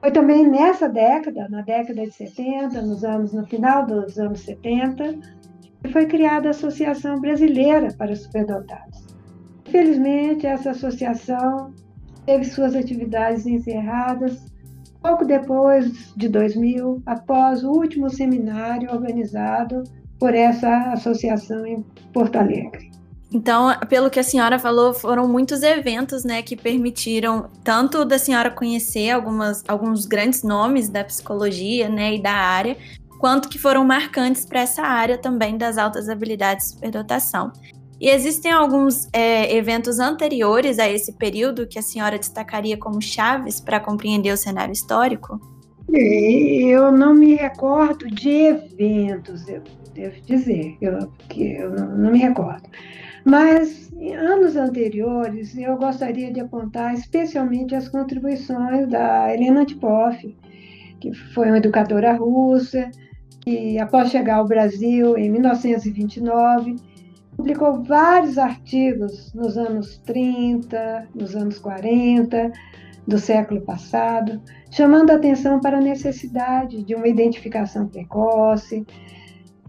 Foi 0.00 0.10
também 0.10 0.48
nessa 0.48 0.88
década, 0.88 1.48
na 1.48 1.62
década 1.62 2.04
de 2.04 2.10
70, 2.10 2.82
nos 2.82 3.04
anos, 3.04 3.32
no 3.32 3.46
final 3.46 3.86
dos 3.86 4.18
anos 4.18 4.40
70, 4.40 5.18
que 5.82 5.92
foi 5.92 6.06
criada 6.06 6.48
a 6.48 6.50
Associação 6.50 7.20
Brasileira 7.20 7.94
para 7.96 8.16
Superdotados. 8.16 9.06
Infelizmente, 9.66 10.44
essa 10.46 10.72
associação 10.72 11.72
teve 12.26 12.44
suas 12.44 12.74
atividades 12.74 13.46
encerradas 13.46 14.49
pouco 15.02 15.24
depois 15.24 16.14
de 16.16 16.28
2000, 16.28 17.02
após 17.06 17.64
o 17.64 17.70
último 17.70 18.10
seminário 18.10 18.90
organizado 18.92 19.84
por 20.18 20.34
essa 20.34 20.92
associação 20.92 21.66
em 21.66 21.82
Porto 22.12 22.36
Alegre. 22.36 22.90
Então, 23.32 23.72
pelo 23.88 24.10
que 24.10 24.18
a 24.18 24.24
senhora 24.24 24.58
falou, 24.58 24.92
foram 24.92 25.28
muitos 25.28 25.62
eventos, 25.62 26.24
né, 26.24 26.42
que 26.42 26.56
permitiram 26.56 27.48
tanto 27.62 28.04
da 28.04 28.18
senhora 28.18 28.50
conhecer 28.50 29.10
algumas, 29.10 29.62
alguns 29.68 30.04
grandes 30.04 30.42
nomes 30.42 30.88
da 30.88 31.04
psicologia, 31.04 31.88
né, 31.88 32.16
e 32.16 32.22
da 32.22 32.32
área, 32.32 32.76
quanto 33.20 33.48
que 33.48 33.58
foram 33.58 33.84
marcantes 33.84 34.44
para 34.44 34.60
essa 34.60 34.82
área 34.82 35.16
também 35.16 35.56
das 35.56 35.78
altas 35.78 36.08
habilidades 36.08 36.66
de 36.66 36.72
superdotação. 36.72 37.52
E 38.00 38.08
existem 38.08 38.50
alguns 38.50 39.08
é, 39.12 39.54
eventos 39.54 39.98
anteriores 39.98 40.78
a 40.78 40.88
esse 40.88 41.12
período 41.12 41.66
que 41.66 41.78
a 41.78 41.82
senhora 41.82 42.18
destacaria 42.18 42.76
como 42.78 43.02
chaves 43.02 43.60
para 43.60 43.78
compreender 43.78 44.32
o 44.32 44.36
cenário 44.38 44.72
histórico? 44.72 45.38
Eu 45.92 46.90
não 46.90 47.12
me 47.12 47.34
recordo 47.34 48.06
de 48.06 48.30
eventos, 48.30 49.46
eu 49.48 49.62
devo 49.92 50.20
dizer, 50.22 50.78
eu, 50.80 51.12
que 51.28 51.56
eu 51.56 51.70
não, 51.70 51.96
não 51.96 52.12
me 52.12 52.18
recordo. 52.18 52.68
Mas 53.24 53.92
em 54.00 54.14
anos 54.14 54.56
anteriores, 54.56 55.54
eu 55.58 55.76
gostaria 55.76 56.32
de 56.32 56.40
apontar 56.40 56.94
especialmente 56.94 57.74
as 57.74 57.86
contribuições 57.86 58.88
da 58.88 59.34
Helena 59.34 59.66
Tipoff, 59.66 60.34
que 60.98 61.12
foi 61.34 61.48
uma 61.48 61.58
educadora 61.58 62.14
russa, 62.14 62.90
que 63.42 63.78
após 63.78 64.10
chegar 64.10 64.36
ao 64.36 64.48
Brasil 64.48 65.18
em 65.18 65.30
1929, 65.30 66.76
publicou 67.40 67.82
vários 67.82 68.36
artigos 68.36 69.32
nos 69.32 69.56
anos 69.56 69.96
30, 70.04 71.08
nos 71.14 71.34
anos 71.34 71.58
40 71.58 72.52
do 73.06 73.18
século 73.18 73.62
passado, 73.62 74.42
chamando 74.70 75.10
a 75.10 75.14
atenção 75.14 75.58
para 75.58 75.78
a 75.78 75.80
necessidade 75.80 76.82
de 76.82 76.94
uma 76.94 77.08
identificação 77.08 77.88
precoce, 77.88 78.84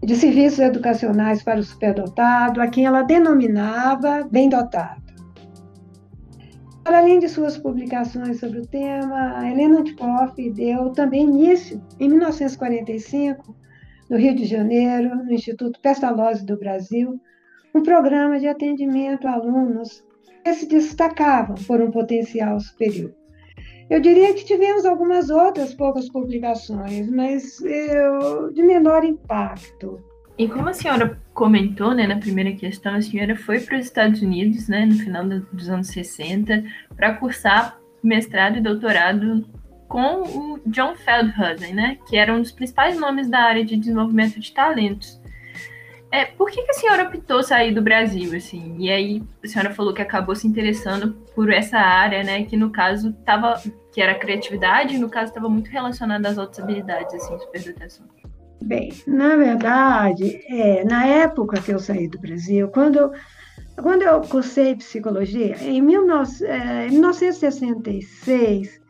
de 0.02 0.14
serviços 0.14 0.58
educacionais 0.58 1.42
para 1.42 1.60
o 1.60 1.62
superdotado, 1.62 2.60
a 2.60 2.66
quem 2.66 2.84
ela 2.84 3.00
denominava 3.00 4.28
bem 4.30 4.50
dotado. 4.50 5.00
Para 6.84 6.98
além 6.98 7.20
de 7.20 7.28
suas 7.28 7.56
publicações 7.56 8.38
sobre 8.38 8.58
o 8.58 8.66
tema, 8.66 9.38
a 9.38 9.50
Helena 9.50 9.80
Antikoff 9.80 10.50
deu 10.50 10.90
também 10.90 11.22
início, 11.22 11.82
em 11.98 12.08
1945, 12.10 13.56
no 14.10 14.18
Rio 14.18 14.34
de 14.34 14.44
Janeiro, 14.44 15.16
no 15.24 15.32
Instituto 15.32 15.80
Pestalozzi 15.80 16.44
do 16.44 16.58
Brasil, 16.58 17.18
um 17.74 17.82
programa 17.82 18.38
de 18.38 18.46
atendimento 18.46 19.26
a 19.26 19.32
alunos 19.32 20.04
que 20.44 20.52
se 20.54 20.66
destacavam 20.66 21.56
por 21.66 21.80
um 21.80 21.90
potencial 21.90 22.58
superior. 22.60 23.12
Eu 23.88 24.00
diria 24.00 24.32
que 24.34 24.44
tivemos 24.44 24.84
algumas 24.86 25.28
outras 25.28 25.74
poucas 25.74 26.08
publicações, 26.08 27.10
mas 27.10 27.60
eu, 27.60 28.52
de 28.52 28.62
menor 28.62 29.04
impacto. 29.04 30.02
E 30.38 30.48
como 30.48 30.68
a 30.68 30.72
senhora 30.72 31.20
comentou, 31.34 31.94
né, 31.94 32.06
na 32.06 32.16
primeira 32.16 32.52
questão, 32.52 32.94
a 32.94 33.02
senhora 33.02 33.36
foi 33.36 33.60
para 33.60 33.78
os 33.78 33.84
Estados 33.84 34.22
Unidos, 34.22 34.66
né, 34.66 34.86
no 34.86 34.94
final 34.94 35.24
dos 35.52 35.68
anos 35.68 35.88
60, 35.88 36.64
para 36.96 37.14
cursar 37.14 37.78
mestrado 38.02 38.56
e 38.56 38.62
doutorado 38.62 39.46
com 39.88 40.22
o 40.22 40.60
John 40.66 40.94
Feldhusen, 40.96 41.74
né, 41.74 41.98
que 42.08 42.16
era 42.16 42.34
um 42.34 42.40
dos 42.40 42.50
principais 42.50 42.98
nomes 42.98 43.28
da 43.28 43.40
área 43.40 43.64
de 43.64 43.76
desenvolvimento 43.76 44.40
de 44.40 44.52
talentos. 44.52 45.20
É, 46.12 46.26
por 46.26 46.50
que, 46.50 46.62
que, 46.62 46.70
a 46.70 46.74
senhora 46.74 47.04
optou 47.04 47.42
sair 47.42 47.72
do 47.72 47.80
Brasil, 47.80 48.36
assim? 48.36 48.76
E 48.78 48.90
aí 48.90 49.22
a 49.42 49.48
senhora 49.48 49.72
falou 49.72 49.94
que 49.94 50.02
acabou 50.02 50.36
se 50.36 50.46
interessando 50.46 51.14
por 51.34 51.50
essa 51.50 51.78
área, 51.78 52.22
né? 52.22 52.44
Que 52.44 52.54
no 52.54 52.68
caso 52.70 53.16
estava, 53.18 53.58
que 53.90 54.00
era 54.00 54.12
a 54.12 54.18
criatividade, 54.18 54.98
no 54.98 55.08
caso 55.08 55.28
estava 55.28 55.48
muito 55.48 55.70
relacionada 55.70 56.28
às 56.28 56.36
outras 56.36 56.60
habilidades, 56.60 57.14
assim, 57.14 57.38
superdotação. 57.38 58.04
Bem, 58.62 58.92
na 59.06 59.36
verdade, 59.36 60.44
é, 60.48 60.84
na 60.84 61.06
época 61.06 61.62
que 61.62 61.72
eu 61.72 61.78
saí 61.78 62.06
do 62.06 62.20
Brasil, 62.20 62.68
quando 62.68 63.10
quando 63.80 64.02
eu 64.02 64.20
cursei 64.20 64.76
psicologia, 64.76 65.56
em 65.62 65.82
19, 65.84 66.44
é, 66.44 66.88
1966, 66.90 68.82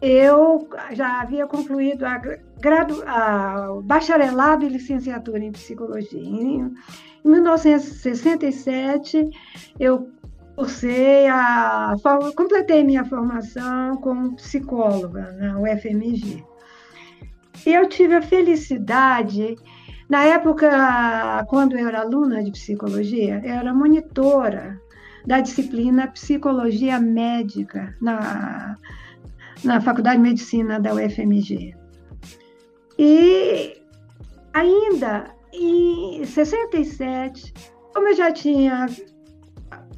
eu 0.00 0.68
já 0.92 1.20
havia 1.20 1.44
concluído 1.46 2.04
a, 2.04 2.22
gradu, 2.60 3.02
a 3.06 3.80
bacharelado 3.82 4.64
e 4.64 4.68
licenciatura 4.68 5.44
em 5.44 5.52
psicologia. 5.52 6.20
Em, 6.20 6.72
em 7.24 7.28
1967, 7.28 9.30
eu 9.78 10.08
cursei 10.56 11.28
a, 11.28 11.94
completei 12.36 12.82
minha 12.82 13.04
formação 13.04 13.96
como 13.98 14.34
psicóloga 14.36 15.30
na 15.32 15.60
UFMG. 15.60 16.42
E 17.66 17.74
eu 17.74 17.88
tive 17.88 18.14
a 18.16 18.22
felicidade, 18.22 19.56
na 20.08 20.24
época, 20.24 21.44
quando 21.48 21.76
eu 21.76 21.88
era 21.88 22.00
aluna 22.00 22.42
de 22.42 22.50
psicologia, 22.50 23.42
eu 23.44 23.52
era 23.52 23.74
monitora 23.74 24.80
da 25.26 25.40
disciplina 25.40 26.08
Psicologia 26.08 26.98
Médica 26.98 27.94
na 28.00 28.76
na 29.64 29.80
Faculdade 29.80 30.16
de 30.16 30.22
Medicina 30.22 30.80
da 30.80 30.94
UFMG. 30.94 31.74
E 32.98 33.80
ainda 34.52 35.30
em 35.52 36.24
67, 36.24 37.54
como 37.94 38.08
eu 38.08 38.16
já 38.16 38.32
tinha 38.32 38.86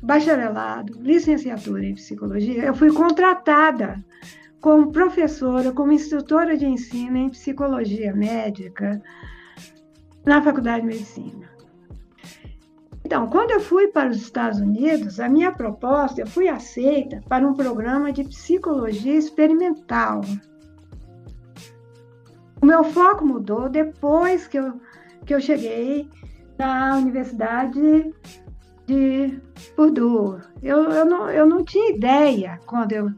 bacharelado, 0.03 1.01
licenciatura 1.01 1.85
em 1.85 1.95
psicologia, 1.95 2.65
eu 2.65 2.75
fui 2.75 2.93
contratada 2.93 4.03
como 4.61 4.93
professora, 4.93 5.73
como 5.73 5.93
instrutora 5.93 6.57
de 6.57 6.67
ensino 6.67 7.17
em 7.17 7.31
psicologia 7.31 8.15
médica 8.15 9.03
na 10.25 10.43
Faculdade 10.43 10.83
de 10.83 10.89
Medicina. 10.89 11.51
Então, 13.05 13.27
quando 13.27 13.51
eu 13.51 13.61
fui 13.61 13.89
para 13.89 14.11
os 14.11 14.19
Estados 14.19 14.61
Unidos, 14.61 15.19
a 15.19 15.29
minha 15.29 15.51
proposta, 15.51 16.21
eu 16.21 16.27
fui 16.27 16.49
aceita 16.49 17.21
para 17.29 17.47
um 17.47 17.55
programa 17.55 18.13
de 18.13 18.23
psicologia 18.25 19.17
experimental. 19.17 20.21
O 22.63 22.67
meu 22.67 22.85
foco 22.85 23.27
mudou 23.27 23.69
depois 23.69 24.47
que 24.47 24.59
eu, 24.59 24.81
que 25.25 25.35
eu 25.35 25.41
cheguei 25.41 26.09
na 26.59 26.97
Universidade 26.97 28.15
de 28.87 29.41
Purdue. 29.75 30.43
Eu, 30.63 30.91
eu, 30.91 31.05
não, 31.07 31.31
eu 31.31 31.47
não 31.47 31.65
tinha 31.65 31.91
ideia, 31.97 32.59
quando 32.67 32.93
eu, 32.93 33.11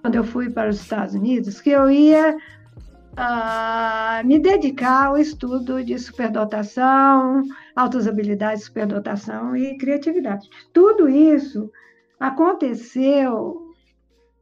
quando 0.00 0.14
eu 0.14 0.24
fui 0.24 0.48
para 0.48 0.70
os 0.70 0.80
Estados 0.80 1.14
Unidos, 1.14 1.60
que 1.60 1.70
eu 1.70 1.90
ia 1.90 2.36
uh, 3.18 4.26
me 4.26 4.38
dedicar 4.38 5.08
ao 5.08 5.18
estudo 5.18 5.84
de 5.84 5.98
superdotação, 5.98 7.42
altas 7.76 8.06
habilidades, 8.06 8.64
superdotação 8.64 9.56
e 9.56 9.76
criatividade. 9.76 10.48
Tudo 10.72 11.08
isso 11.08 11.70
aconteceu 12.18 13.74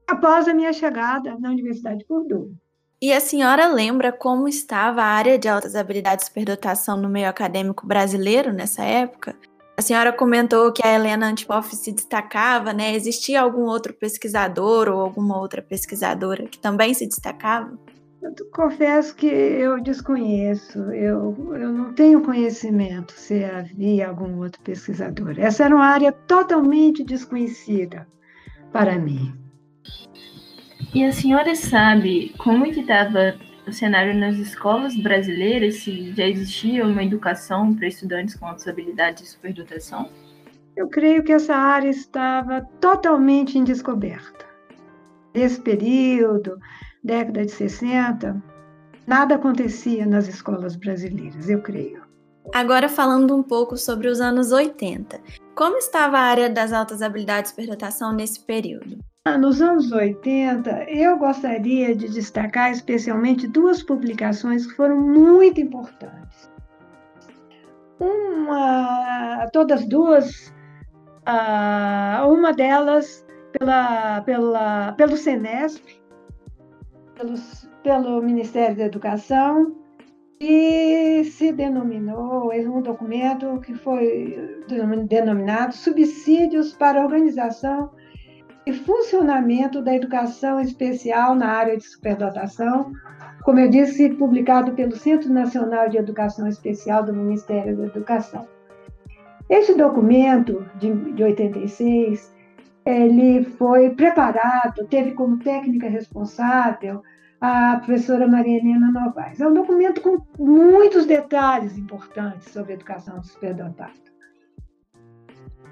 após 0.07 0.47
a 0.47 0.55
minha 0.55 0.73
chegada 0.73 1.37
na 1.41 1.51
Universidade 1.51 1.99
de 1.99 2.05
Purdue. 2.05 2.55
E 3.01 3.13
a 3.13 3.21
senhora 3.21 3.67
lembra 3.67 4.11
como 4.11 4.49
estava 4.49 5.03
a 5.03 5.07
área 5.07 5.39
de 5.39 5.47
altas 5.47 5.77
habilidades 5.77 6.25
e 6.25 6.29
superdotação 6.29 6.97
no 6.97 7.11
meio 7.11 7.29
acadêmico 7.29 7.87
brasileiro 7.87 8.55
nessa 8.55 8.83
época? 8.85 9.37
A 9.77 9.83
senhora 9.83 10.15
comentou 10.15 10.73
que 10.73 10.83
a 10.83 10.95
Helena 10.95 11.27
Antipoff 11.27 11.77
se 11.77 11.93
destacava, 11.93 12.73
né? 12.73 12.95
Existia 12.95 13.43
algum 13.43 13.65
outro 13.65 13.93
pesquisador 13.93 14.89
ou 14.89 15.03
alguma 15.03 15.39
outra 15.39 15.61
pesquisadora 15.61 16.47
que 16.47 16.59
também 16.59 16.95
se 16.95 17.07
destacava? 17.07 17.79
Eu 18.23 18.33
confesso 18.51 19.15
que 19.15 19.27
eu 19.27 19.79
desconheço, 19.83 20.79
eu, 20.91 21.37
eu 21.55 21.71
não 21.71 21.93
tenho 21.93 22.23
conhecimento 22.23 23.13
se 23.13 23.45
havia 23.45 24.09
algum 24.09 24.39
outro 24.39 24.63
pesquisador. 24.63 25.39
Essa 25.39 25.65
era 25.65 25.77
uma 25.77 25.87
área 25.87 26.11
totalmente 26.11 27.05
desconhecida 27.05 28.09
para 28.73 28.99
mim. 28.99 29.46
E 30.97 31.05
a 31.05 31.13
senhora 31.13 31.55
sabe 31.55 32.35
como 32.39 32.65
que 32.73 32.81
estava 32.81 33.35
o 33.69 33.71
cenário 33.71 34.15
nas 34.15 34.37
escolas 34.37 34.97
brasileiras, 34.97 35.75
se 35.75 36.11
já 36.15 36.27
existia 36.27 36.87
uma 36.87 37.05
educação 37.05 37.75
para 37.75 37.87
estudantes 37.87 38.35
com 38.35 38.47
altas 38.47 38.67
habilidades 38.67 39.25
de 39.25 39.29
superdotação? 39.29 40.09
Eu 40.75 40.89
creio 40.89 41.23
que 41.23 41.33
essa 41.33 41.55
área 41.55 41.91
estava 41.91 42.63
totalmente 42.81 43.59
em 43.59 43.63
descoberta. 43.63 44.47
Nesse 45.35 45.61
período, 45.61 46.59
década 47.05 47.45
de 47.45 47.53
60, 47.53 48.43
nada 49.07 49.35
acontecia 49.35 50.07
nas 50.07 50.27
escolas 50.27 50.77
brasileiras, 50.77 51.51
eu 51.51 51.61
creio. 51.61 52.07
Agora 52.55 52.89
falando 52.89 53.37
um 53.37 53.43
pouco 53.43 53.77
sobre 53.77 54.09
os 54.09 54.19
anos 54.19 54.51
80. 54.51 55.21
Como 55.55 55.77
estava 55.77 56.17
a 56.17 56.23
área 56.23 56.49
das 56.49 56.73
altas 56.73 57.03
habilidades 57.03 57.51
de 57.51 57.57
superdotação 57.57 58.15
nesse 58.15 58.41
período? 58.41 58.97
Nos 59.35 59.61
anos 59.61 59.91
80, 59.91 60.85
eu 60.89 61.19
gostaria 61.19 61.97
de 61.97 62.09
destacar 62.09 62.71
especialmente 62.71 63.49
duas 63.49 63.83
publicações 63.83 64.65
que 64.65 64.75
foram 64.75 65.01
muito 65.01 65.61
importantes. 65.61 66.49
Uma, 67.99 69.49
todas 69.53 69.85
duas, 69.89 70.55
uma 72.29 72.53
delas 72.53 73.27
pela, 73.51 74.21
pela, 74.21 74.93
pelo 74.93 75.17
Senesp, 75.17 75.83
pelos, 77.17 77.69
pelo 77.83 78.23
Ministério 78.23 78.77
da 78.77 78.85
Educação, 78.85 79.75
e 80.39 81.25
se 81.25 81.51
denominou, 81.51 82.53
é 82.53 82.61
um 82.61 82.81
documento 82.81 83.59
que 83.61 83.75
foi 83.75 84.63
denominado 85.09 85.75
Subsídios 85.75 86.75
para 86.75 87.01
a 87.01 87.05
Organização 87.05 87.91
e 88.67 88.73
funcionamento 88.73 89.81
da 89.81 89.95
educação 89.95 90.61
especial 90.61 91.37
na 91.37 91.47
área 91.47 91.77
de 91.77 91.85
superdotação, 91.85 92.93
como 93.45 93.61
eu 93.61 93.71
disse, 93.71 94.11
publicado 94.11 94.73
pelo 94.73 94.97
Centro 94.97 95.33
Nacional 95.33 95.89
de 95.89 95.97
Educação 95.97 96.49
Especial 96.49 97.05
do 97.05 97.15
Ministério 97.15 97.77
da 97.77 97.85
Educação. 97.85 98.49
Este 99.49 99.73
documento 99.75 100.69
de, 100.81 100.93
de 101.13 101.23
86, 101.23 102.35
ele 102.85 103.45
foi 103.45 103.91
preparado, 103.91 104.85
teve 104.89 105.13
como 105.13 105.39
técnica 105.39 105.89
responsável 105.89 107.03
a 107.41 107.77
professora 107.77 108.27
Maria 108.27 108.59
Helena 108.59 108.91
Novaes. 108.91 109.41
É 109.41 109.47
um 109.47 109.55
documento 109.55 110.01
com 110.01 110.21
muitos 110.37 111.07
detalhes 111.07 111.79
importantes 111.79 112.53
sobre 112.53 112.73
a 112.73 112.75
educação 112.75 113.23
superdotada. 113.23 114.16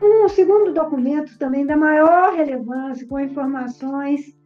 Um 0.07 0.29
segundo 0.29 0.75
documento 0.75 1.39
também 1.39 1.65
da 1.65 1.79
maior 1.79 2.35
relevância, 2.35 3.09
com 3.09 3.19
informações 3.19 4.37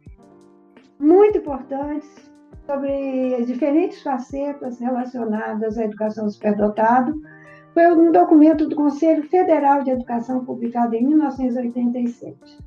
muito 0.97 1.39
importantes 1.39 2.09
sobre 2.65 3.35
as 3.35 3.45
diferentes 3.45 4.01
facetas 4.01 4.79
relacionadas 4.79 5.77
à 5.77 5.83
educação 5.83 6.29
superdotada, 6.29 7.13
foi 7.73 7.91
um 7.91 8.09
documento 8.09 8.69
do 8.69 8.75
Conselho 8.75 9.23
Federal 9.23 9.83
de 9.83 9.91
Educação 9.91 10.45
publicado 10.45 10.95
em 10.95 11.05
1987. 11.05 12.57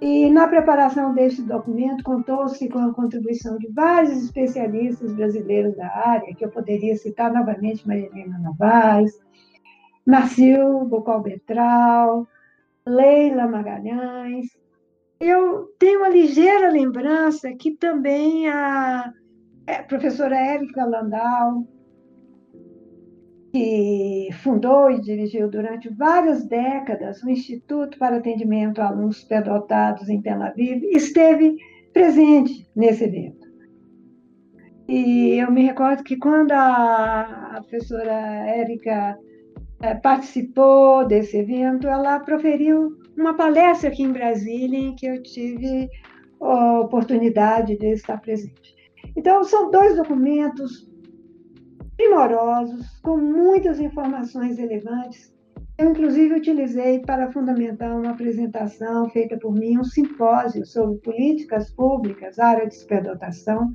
E 0.00 0.30
na 0.30 0.48
preparação 0.48 1.12
deste 1.12 1.42
documento 1.42 2.02
contou-se 2.02 2.66
com 2.70 2.78
a 2.78 2.94
contribuição 2.94 3.58
de 3.58 3.70
vários 3.72 4.24
especialistas 4.24 5.12
brasileiros 5.12 5.76
da 5.76 5.86
área, 5.86 6.34
que 6.34 6.42
eu 6.42 6.48
poderia 6.48 6.96
citar 6.96 7.30
novamente 7.30 7.86
Maria 7.86 8.06
Helena 8.06 8.38
Novaes, 8.38 9.20
Marcio 10.10 10.84
Bocol 10.86 11.22
Betral, 11.22 12.26
Leila 12.84 13.46
Magalhães. 13.46 14.46
Eu 15.20 15.66
tenho 15.78 16.00
uma 16.00 16.08
ligeira 16.08 16.68
lembrança 16.68 17.52
que 17.54 17.76
também 17.76 18.48
a 18.48 19.12
é, 19.68 19.82
professora 19.82 20.36
Érica 20.36 20.84
Landau, 20.84 21.64
que 23.52 24.30
fundou 24.42 24.90
e 24.90 25.00
dirigiu 25.00 25.48
durante 25.48 25.88
várias 25.88 26.44
décadas 26.44 27.22
o 27.22 27.30
Instituto 27.30 27.96
para 27.96 28.16
Atendimento 28.16 28.80
a 28.80 28.88
Alunos 28.88 29.18
Superdotados 29.18 30.08
em 30.08 30.20
Tel 30.20 30.42
Aviv, 30.42 30.82
esteve 30.92 31.56
presente 31.92 32.68
nesse 32.74 33.04
evento. 33.04 33.48
E 34.88 35.40
eu 35.40 35.52
me 35.52 35.62
recordo 35.62 36.02
que 36.02 36.16
quando 36.16 36.50
a, 36.50 37.56
a 37.56 37.60
professora 37.60 38.12
Érica 38.12 39.16
participou 40.02 41.06
desse 41.06 41.38
evento, 41.38 41.86
ela 41.86 42.20
proferiu 42.20 42.98
uma 43.16 43.34
palestra 43.34 43.88
aqui 43.88 44.02
em 44.02 44.12
Brasília, 44.12 44.78
em 44.78 44.94
que 44.94 45.06
eu 45.06 45.22
tive 45.22 45.88
a 46.40 46.80
oportunidade 46.80 47.76
de 47.76 47.86
estar 47.86 48.18
presente. 48.20 48.74
Então, 49.16 49.42
são 49.44 49.70
dois 49.70 49.96
documentos 49.96 50.88
primorosos, 51.96 52.98
com 53.02 53.16
muitas 53.16 53.80
informações 53.80 54.58
relevantes. 54.58 55.34
Eu, 55.76 55.90
inclusive, 55.90 56.34
utilizei 56.34 57.00
para 57.00 57.32
fundamentar 57.32 57.98
uma 57.98 58.10
apresentação 58.10 59.08
feita 59.10 59.38
por 59.38 59.52
mim, 59.52 59.78
um 59.78 59.84
simpósio 59.84 60.64
sobre 60.66 60.98
políticas 60.98 61.70
públicas, 61.70 62.38
área 62.38 62.66
de 62.66 62.74
superdotação, 62.74 63.74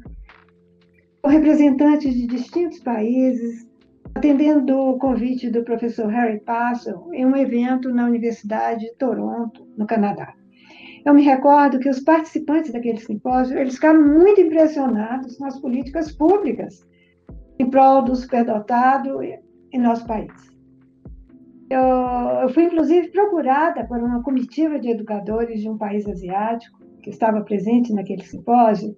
com 1.21 1.29
representantes 1.29 2.13
de 2.13 2.27
distintos 2.27 2.79
países, 2.79 3.67
atendendo 4.15 4.79
o 4.79 4.97
convite 4.97 5.49
do 5.49 5.63
professor 5.63 6.07
Harry 6.07 6.39
Parsons 6.39 7.11
em 7.11 7.25
um 7.25 7.35
evento 7.35 7.93
na 7.93 8.05
Universidade 8.05 8.85
de 8.85 8.95
Toronto, 8.95 9.67
no 9.77 9.85
Canadá. 9.85 10.33
Eu 11.05 11.13
me 11.13 11.21
recordo 11.21 11.79
que 11.79 11.89
os 11.89 11.99
participantes 11.99 12.71
daquele 12.71 12.97
simpósio, 12.97 13.59
eles 13.59 13.75
ficaram 13.75 14.01
muito 14.01 14.39
impressionados 14.39 15.37
com 15.37 15.45
as 15.45 15.59
políticas 15.59 16.11
públicas 16.13 16.87
em 17.59 17.69
prol 17.69 18.03
do 18.03 18.15
superdotado 18.15 19.21
em 19.21 19.79
nosso 19.79 20.07
país. 20.07 20.31
Eu, 21.69 21.81
eu 22.41 22.49
fui, 22.49 22.63
inclusive, 22.63 23.09
procurada 23.09 23.85
por 23.85 23.97
uma 23.97 24.23
comitiva 24.23 24.79
de 24.79 24.91
educadores 24.91 25.61
de 25.61 25.69
um 25.69 25.77
país 25.77 26.07
asiático 26.07 26.79
que 27.03 27.09
estava 27.09 27.41
presente 27.41 27.93
naquele 27.93 28.23
simpósio. 28.23 28.95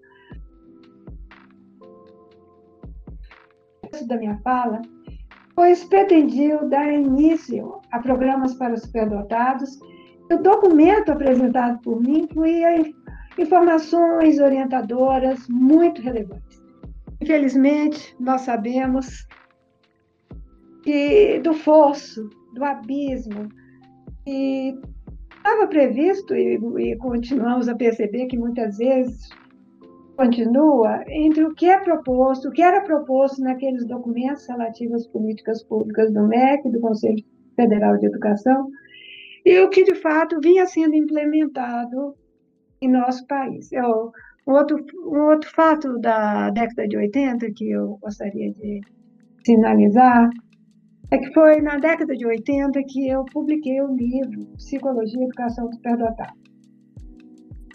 da 4.05 4.15
minha 4.15 4.37
fala 4.43 4.79
pois 5.57 5.83
pretendiam 5.83 6.69
dar 6.69 6.87
início 6.93 7.81
a 7.91 7.97
programas 7.97 8.53
para 8.53 8.77
superdotados. 8.77 9.79
O 10.31 10.37
documento 10.37 11.11
apresentado 11.11 11.81
por 11.81 11.99
mim 11.99 12.19
incluía 12.19 12.93
informações 13.39 14.39
orientadoras 14.39 15.47
muito 15.49 15.99
relevantes. 15.99 16.61
Infelizmente, 17.19 18.15
nós 18.19 18.41
sabemos 18.41 19.27
e 20.85 21.39
do 21.39 21.55
fosso, 21.55 22.29
do 22.53 22.63
abismo. 22.63 23.49
E 24.27 24.75
estava 25.37 25.65
previsto, 25.65 26.35
e, 26.35 26.59
e 26.77 26.95
continuamos 26.97 27.67
a 27.67 27.75
perceber 27.75 28.27
que 28.27 28.37
muitas 28.37 28.77
vezes 28.77 29.27
continua, 30.17 31.03
entre 31.07 31.45
o 31.45 31.53
que 31.53 31.67
é 31.67 31.79
proposto, 31.79 32.49
o 32.49 32.51
que 32.51 32.61
era 32.61 32.81
proposto 32.81 33.39
naqueles 33.41 33.85
documentos 33.85 34.47
relativos 34.47 35.03
às 35.03 35.07
políticas 35.07 35.63
públicas 35.63 36.11
do 36.11 36.27
MEC, 36.27 36.69
do 36.69 36.81
Conselho 36.81 37.23
Federal 37.55 37.97
de 37.97 38.07
Educação, 38.07 38.67
e 39.45 39.59
o 39.59 39.69
que 39.69 39.83
de 39.83 39.95
fato 39.95 40.39
vinha 40.41 40.65
sendo 40.65 40.95
implementado 40.95 42.15
em 42.81 42.89
nosso 42.89 43.25
país. 43.27 43.71
Eu, 43.71 44.11
um, 44.47 44.53
outro, 44.53 44.83
um 45.05 45.29
outro 45.29 45.49
fato 45.51 45.99
da 45.99 46.49
década 46.49 46.87
de 46.87 46.97
80 46.97 47.51
que 47.55 47.69
eu 47.69 47.97
gostaria 48.01 48.51
de 48.51 48.81
sinalizar 49.45 50.29
é 51.11 51.17
que 51.19 51.31
foi 51.31 51.61
na 51.61 51.77
década 51.77 52.15
de 52.15 52.25
80 52.25 52.81
que 52.87 53.07
eu 53.07 53.23
publiquei 53.31 53.79
o 53.81 53.95
livro 53.95 54.47
Psicologia 54.57 55.21
e 55.21 55.23
Educação 55.25 55.71
Superdotado. 55.71 56.46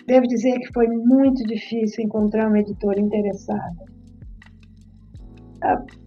Devo 0.06 0.26
dizer 0.26 0.58
que 0.58 0.72
foi 0.72 0.88
muito 0.88 1.42
difícil 1.44 2.04
encontrar 2.04 2.48
uma 2.48 2.58
editora 2.58 3.00
interessada. 3.00 3.92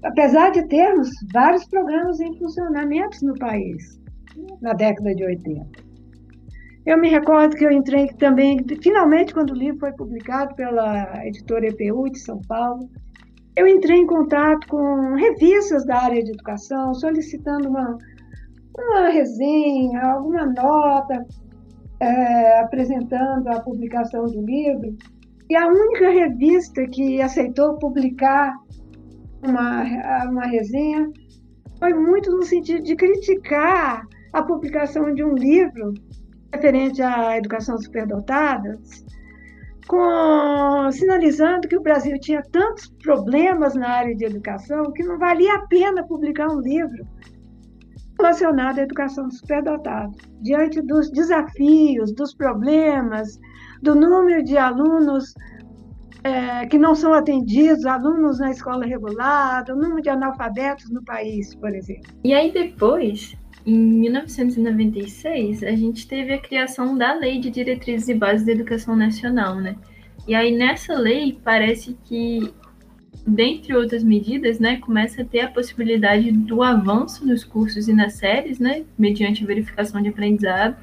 Apesar 0.03 0.51
de 0.51 0.67
termos 0.67 1.09
vários 1.33 1.65
programas 1.69 2.19
em 2.19 2.37
funcionamento 2.37 3.25
no 3.25 3.33
país, 3.35 3.99
na 4.61 4.73
década 4.73 5.15
de 5.15 5.23
80. 5.23 5.85
Eu 6.85 6.99
me 6.99 7.09
recordo 7.09 7.55
que 7.55 7.65
eu 7.65 7.71
entrei 7.71 8.07
também, 8.19 8.57
finalmente, 8.81 9.33
quando 9.33 9.51
o 9.51 9.55
livro 9.55 9.79
foi 9.79 9.93
publicado 9.93 10.53
pela 10.55 11.25
editora 11.25 11.67
EPU 11.67 12.09
de 12.11 12.19
São 12.19 12.39
Paulo, 12.47 12.87
eu 13.55 13.67
entrei 13.67 13.97
em 13.97 14.05
contato 14.05 14.67
com 14.67 15.15
revistas 15.15 15.85
da 15.85 16.03
área 16.03 16.21
de 16.21 16.31
educação, 16.31 16.93
solicitando 16.93 17.69
uma, 17.69 17.97
uma 18.77 19.09
resenha, 19.09 20.01
alguma 20.01 20.45
nota, 20.45 21.25
é, 21.99 22.59
apresentando 22.59 23.47
a 23.47 23.59
publicação 23.59 24.25
do 24.25 24.41
livro. 24.41 24.95
E 25.49 25.55
a 25.55 25.67
única 25.67 26.09
revista 26.09 26.85
que 26.87 27.21
aceitou 27.21 27.77
publicar 27.77 28.55
uma, 29.43 29.83
uma 30.29 30.45
resenha 30.47 31.09
foi 31.79 31.93
muito 31.93 32.31
no 32.31 32.43
sentido 32.43 32.83
de 32.83 32.95
criticar 32.95 34.07
a 34.33 34.41
publicação 34.41 35.13
de 35.13 35.23
um 35.23 35.33
livro 35.33 35.93
referente 36.53 37.01
à 37.01 37.37
educação 37.37 37.77
superdotada, 37.77 38.79
com, 39.87 40.91
sinalizando 40.91 41.67
que 41.67 41.77
o 41.77 41.81
Brasil 41.81 42.19
tinha 42.19 42.41
tantos 42.51 42.87
problemas 43.03 43.75
na 43.75 43.89
área 43.89 44.15
de 44.15 44.25
educação 44.25 44.91
que 44.93 45.03
não 45.03 45.19
valia 45.19 45.53
a 45.53 45.67
pena 45.67 46.03
publicar 46.07 46.47
um 46.47 46.59
livro 46.59 47.05
relacionado 48.17 48.79
à 48.79 48.83
educação 48.83 49.29
superdotada. 49.29 50.11
Diante 50.41 50.81
dos 50.81 51.11
desafios, 51.11 52.13
dos 52.13 52.33
problemas, 52.33 53.39
do 53.81 53.95
número 53.95 54.43
de 54.43 54.57
alunos 54.57 55.33
é, 56.23 56.65
que 56.65 56.79
não 56.79 56.95
são 56.95 57.13
atendidos, 57.13 57.85
alunos 57.85 58.39
na 58.39 58.49
escola 58.49 58.85
regular, 58.85 59.63
do 59.63 59.75
número 59.75 60.01
de 60.01 60.09
analfabetos 60.09 60.89
no 60.89 61.03
país, 61.03 61.53
por 61.53 61.69
exemplo. 61.75 62.11
E 62.23 62.33
aí 62.33 62.51
depois 62.51 63.37
em 63.65 63.77
1996, 63.77 65.63
a 65.63 65.71
gente 65.71 66.07
teve 66.07 66.33
a 66.33 66.37
criação 66.39 66.95
da 66.95 67.13
Lei 67.13 67.39
de 67.39 67.49
Diretrizes 67.49 68.09
e 68.09 68.13
Bases 68.13 68.45
da 68.45 68.51
Educação 68.51 68.95
Nacional, 68.95 69.55
né? 69.55 69.75
E 70.27 70.35
aí 70.35 70.55
nessa 70.55 70.93
lei 70.93 71.39
parece 71.43 71.97
que, 72.05 72.53
dentre 73.25 73.75
outras 73.75 74.03
medidas, 74.03 74.59
né, 74.59 74.77
começa 74.77 75.21
a 75.21 75.25
ter 75.25 75.41
a 75.41 75.49
possibilidade 75.49 76.31
do 76.31 76.61
avanço 76.61 77.25
nos 77.25 77.43
cursos 77.43 77.87
e 77.87 77.93
nas 77.93 78.13
séries, 78.13 78.59
né, 78.59 78.83
mediante 78.97 79.45
verificação 79.45 80.01
de 80.01 80.09
aprendizado, 80.09 80.75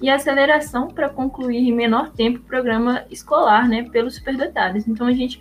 e 0.00 0.08
aceleração 0.08 0.88
para 0.88 1.08
concluir 1.08 1.68
em 1.68 1.72
menor 1.72 2.10
tempo 2.10 2.38
o 2.38 2.42
programa 2.42 3.04
escolar, 3.10 3.68
né, 3.68 3.82
pelos 3.90 4.16
superdotados. 4.16 4.86
Então 4.86 5.06
a 5.06 5.12
gente, 5.12 5.40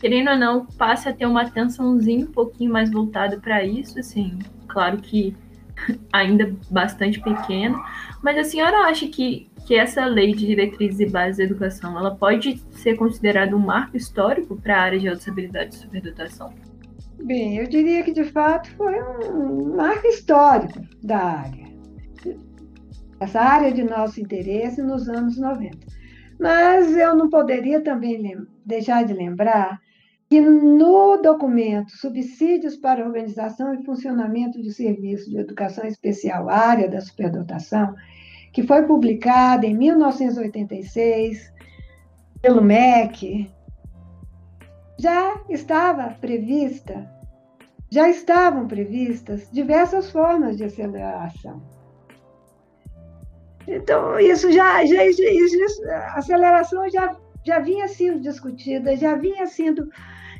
querendo 0.00 0.30
ou 0.30 0.36
não, 0.36 0.66
passa 0.66 1.10
a 1.10 1.12
ter 1.12 1.26
uma 1.26 1.42
atençãozinha 1.42 2.24
um 2.24 2.32
pouquinho 2.32 2.72
mais 2.72 2.90
voltada 2.90 3.38
para 3.38 3.64
isso, 3.64 3.98
assim, 3.98 4.38
claro 4.66 4.98
que 4.98 5.36
ainda 6.12 6.56
bastante 6.70 7.20
pequena, 7.20 7.78
mas 8.22 8.36
a 8.38 8.44
senhora 8.44 8.78
acha 8.88 9.06
que, 9.08 9.50
que 9.68 9.74
essa 9.74 10.06
lei 10.06 10.32
de 10.32 10.46
diretrizes 10.46 10.98
e 10.98 11.04
bases 11.04 11.36
da 11.36 11.44
educação, 11.44 11.98
ela 11.98 12.16
pode 12.16 12.56
ser 12.70 12.96
considerada 12.96 13.54
um 13.54 13.58
marco 13.58 13.98
histórico 13.98 14.56
para 14.56 14.74
a 14.74 14.80
área 14.80 14.98
de 14.98 15.06
altas 15.06 15.28
habilidades 15.28 15.76
e 15.76 15.80
superdotação? 15.82 16.54
Bem, 17.22 17.58
eu 17.58 17.68
diria 17.68 18.02
que 18.02 18.10
de 18.10 18.24
fato 18.24 18.70
foi 18.76 18.94
um 19.30 19.76
marco 19.76 20.06
histórico 20.06 20.80
da 21.02 21.18
área. 21.18 21.68
Essa 23.20 23.42
área 23.42 23.70
de 23.70 23.82
nosso 23.82 24.18
interesse 24.18 24.80
nos 24.80 25.06
anos 25.06 25.36
90. 25.36 25.76
Mas 26.40 26.96
eu 26.96 27.14
não 27.14 27.28
poderia 27.28 27.82
também 27.82 28.38
deixar 28.64 29.04
de 29.04 29.12
lembrar 29.12 29.78
que 30.30 30.40
no 30.40 31.18
documento 31.18 31.90
Subsídios 31.90 32.74
para 32.74 33.04
Organização 33.04 33.74
e 33.74 33.84
Funcionamento 33.84 34.62
de 34.62 34.72
Serviços 34.72 35.28
de 35.28 35.36
Educação 35.36 35.86
Especial, 35.86 36.48
área 36.48 36.88
da 36.88 37.02
superdotação, 37.02 37.94
que 38.52 38.62
foi 38.62 38.82
publicado 38.82 39.66
em 39.66 39.76
1986 39.76 41.52
pelo 42.40 42.62
MEC, 42.62 43.50
já 44.98 45.40
estava 45.48 46.10
prevista, 46.20 47.08
já 47.90 48.08
estavam 48.08 48.66
previstas 48.66 49.48
diversas 49.50 50.10
formas 50.10 50.56
de 50.56 50.64
aceleração. 50.64 51.62
Então, 53.66 54.18
isso 54.18 54.50
já, 54.50 54.84
já, 54.86 55.02
a 55.90 56.18
aceleração 56.18 56.88
já, 56.88 57.16
já 57.44 57.58
vinha 57.58 57.86
sendo 57.86 58.20
discutida, 58.20 58.96
já 58.96 59.14
vinha 59.14 59.46
sendo 59.46 59.88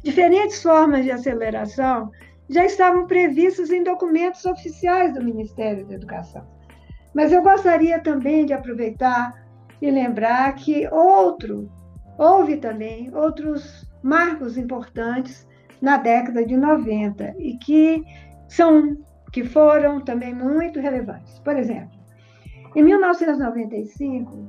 Diferentes 0.03 0.62
formas 0.62 1.05
de 1.05 1.11
aceleração 1.11 2.11
já 2.49 2.64
estavam 2.64 3.07
previstas 3.07 3.71
em 3.71 3.83
documentos 3.83 4.44
oficiais 4.44 5.12
do 5.12 5.23
Ministério 5.23 5.85
da 5.87 5.94
Educação. 5.94 6.47
Mas 7.14 7.33
eu 7.33 7.42
gostaria 7.42 7.99
também 8.01 8.47
de 8.47 8.53
aproveitar 8.53 9.33
e 9.81 9.90
lembrar 9.90 10.55
que 10.55 10.88
outro, 10.88 11.71
houve 12.18 12.57
também 12.57 13.14
outros 13.14 13.88
marcos 14.03 14.57
importantes 14.57 15.47
na 15.81 15.97
década 15.97 16.44
de 16.44 16.57
90 16.57 17.35
e 17.38 17.57
que 17.57 18.05
são 18.49 18.97
que 19.33 19.44
foram 19.44 20.01
também 20.01 20.35
muito 20.35 20.81
relevantes. 20.81 21.38
Por 21.40 21.57
exemplo, 21.57 21.99
em 22.75 22.83
1995 22.83 24.49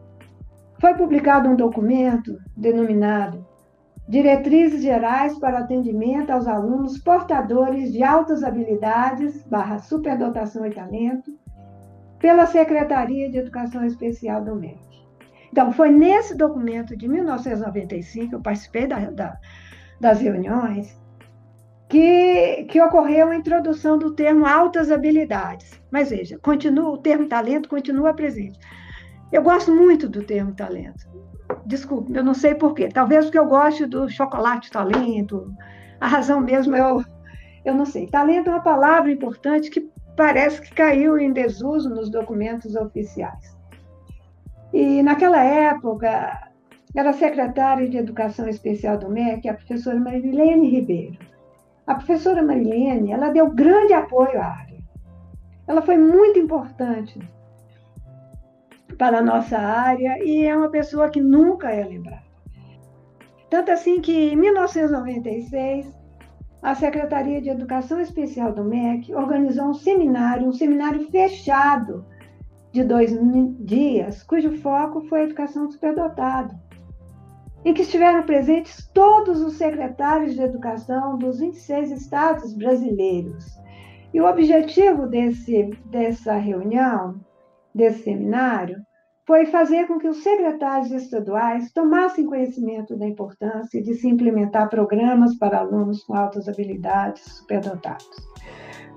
foi 0.79 0.93
publicado 0.93 1.49
um 1.49 1.55
documento 1.55 2.37
denominado 2.55 3.45
diretrizes 4.09 4.81
gerais 4.81 5.37
para 5.37 5.59
atendimento 5.59 6.31
aos 6.31 6.47
alunos 6.47 6.97
portadores 6.97 7.93
de 7.93 8.01
altas 8.01 8.43
habilidades, 8.43 9.43
barra 9.43 9.77
superdotação 9.77 10.65
e 10.65 10.71
talento, 10.71 11.31
pela 12.19 12.45
Secretaria 12.45 13.29
de 13.29 13.37
Educação 13.37 13.85
Especial 13.85 14.43
do 14.43 14.55
MEC. 14.55 14.77
Então, 15.51 15.71
foi 15.71 15.89
nesse 15.89 16.35
documento 16.35 16.95
de 16.95 17.07
1995, 17.07 18.35
eu 18.35 18.41
participei 18.41 18.85
da, 18.85 18.99
da, 19.09 19.37
das 19.99 20.21
reuniões, 20.21 20.99
que, 21.89 22.65
que 22.65 22.79
ocorreu 22.79 23.29
a 23.29 23.35
introdução 23.35 23.97
do 23.97 24.13
termo 24.13 24.45
altas 24.45 24.91
habilidades. 24.91 25.81
Mas 25.91 26.11
veja, 26.11 26.37
continua, 26.37 26.89
o 26.91 26.97
termo 26.97 27.27
talento 27.27 27.67
continua 27.67 28.13
presente. 28.13 28.59
Eu 29.31 29.41
gosto 29.41 29.73
muito 29.73 30.07
do 30.07 30.23
termo 30.23 30.53
talento. 30.53 31.07
Desculpe, 31.65 32.13
eu 32.13 32.23
não 32.23 32.35
sei 32.35 32.53
porquê. 32.53 32.89
Talvez 32.89 33.25
porque 33.25 33.39
eu 33.39 33.47
goste 33.47 33.87
do 33.87 34.07
chocolate 34.07 34.69
talento. 34.69 35.51
A 35.99 36.07
razão 36.07 36.39
mesmo 36.39 36.75
eu, 36.75 37.03
eu 37.65 37.73
não 37.73 37.85
sei. 37.85 38.05
Talento 38.05 38.49
é 38.49 38.53
uma 38.53 38.61
palavra 38.61 39.11
importante 39.11 39.71
que 39.71 39.89
parece 40.19 40.61
que 40.61 40.73
caiu 40.73 41.17
em 41.17 41.31
desuso 41.31 41.89
nos 41.89 42.09
documentos 42.09 42.75
oficiais. 42.75 43.57
E 44.73 45.01
naquela 45.01 45.41
época, 45.41 46.51
era 46.93 47.13
secretária 47.13 47.87
de 47.87 47.95
Educação 47.95 48.45
Especial 48.49 48.97
do 48.97 49.09
MEC, 49.09 49.47
a 49.47 49.53
professora 49.53 49.97
Marilene 49.97 50.69
Ribeiro. 50.69 51.17
A 51.87 51.95
professora 51.95 52.43
Marilene, 52.43 53.13
ela 53.13 53.29
deu 53.29 53.49
grande 53.49 53.93
apoio 53.93 54.41
à 54.41 54.47
área. 54.47 54.79
Ela 55.65 55.81
foi 55.81 55.97
muito 55.97 56.37
importante 56.37 57.17
para 58.97 59.19
a 59.19 59.23
nossa 59.23 59.57
área 59.57 60.21
e 60.21 60.45
é 60.45 60.53
uma 60.53 60.69
pessoa 60.69 61.09
que 61.09 61.21
nunca 61.21 61.71
é 61.71 61.85
lembrada. 61.85 62.27
Tanto 63.49 63.71
assim 63.71 64.01
que, 64.01 64.33
em 64.33 64.35
1996, 64.35 65.97
a 66.61 66.75
Secretaria 66.75 67.41
de 67.41 67.49
Educação 67.49 67.99
Especial 67.99 68.51
do 68.51 68.63
MEC 68.63 69.13
organizou 69.15 69.67
um 69.67 69.73
seminário, 69.73 70.47
um 70.47 70.53
seminário 70.53 71.09
fechado 71.09 72.05
de 72.71 72.83
dois 72.83 73.11
dias, 73.59 74.23
cujo 74.23 74.57
foco 74.57 75.01
foi 75.07 75.21
a 75.21 75.23
educação 75.23 75.71
superdotada, 75.71 76.59
em 77.63 77.73
que 77.73 77.81
estiveram 77.81 78.23
presentes 78.23 78.87
todos 78.93 79.41
os 79.41 79.53
secretários 79.53 80.35
de 80.35 80.41
educação 80.41 81.17
dos 81.17 81.39
26 81.39 81.91
estados 81.91 82.53
brasileiros. 82.53 83.57
E 84.13 84.19
o 84.19 84.27
objetivo 84.27 85.07
desse, 85.07 85.71
dessa 85.85 86.33
reunião, 86.33 87.19
desse 87.73 88.03
seminário, 88.03 88.77
foi 89.29 89.45
fazer 89.45 89.85
com 89.85 89.99
que 89.99 90.07
os 90.07 90.23
secretários 90.23 90.89
estaduais 90.89 91.71
tomassem 91.71 92.25
conhecimento 92.25 92.95
da 92.95 93.05
importância 93.05 93.79
de 93.79 93.93
se 93.93 94.07
implementar 94.07 94.67
programas 94.71 95.37
para 95.37 95.59
alunos 95.59 96.03
com 96.03 96.15
altas 96.15 96.49
habilidades 96.49 97.21
superdotados. 97.21 98.27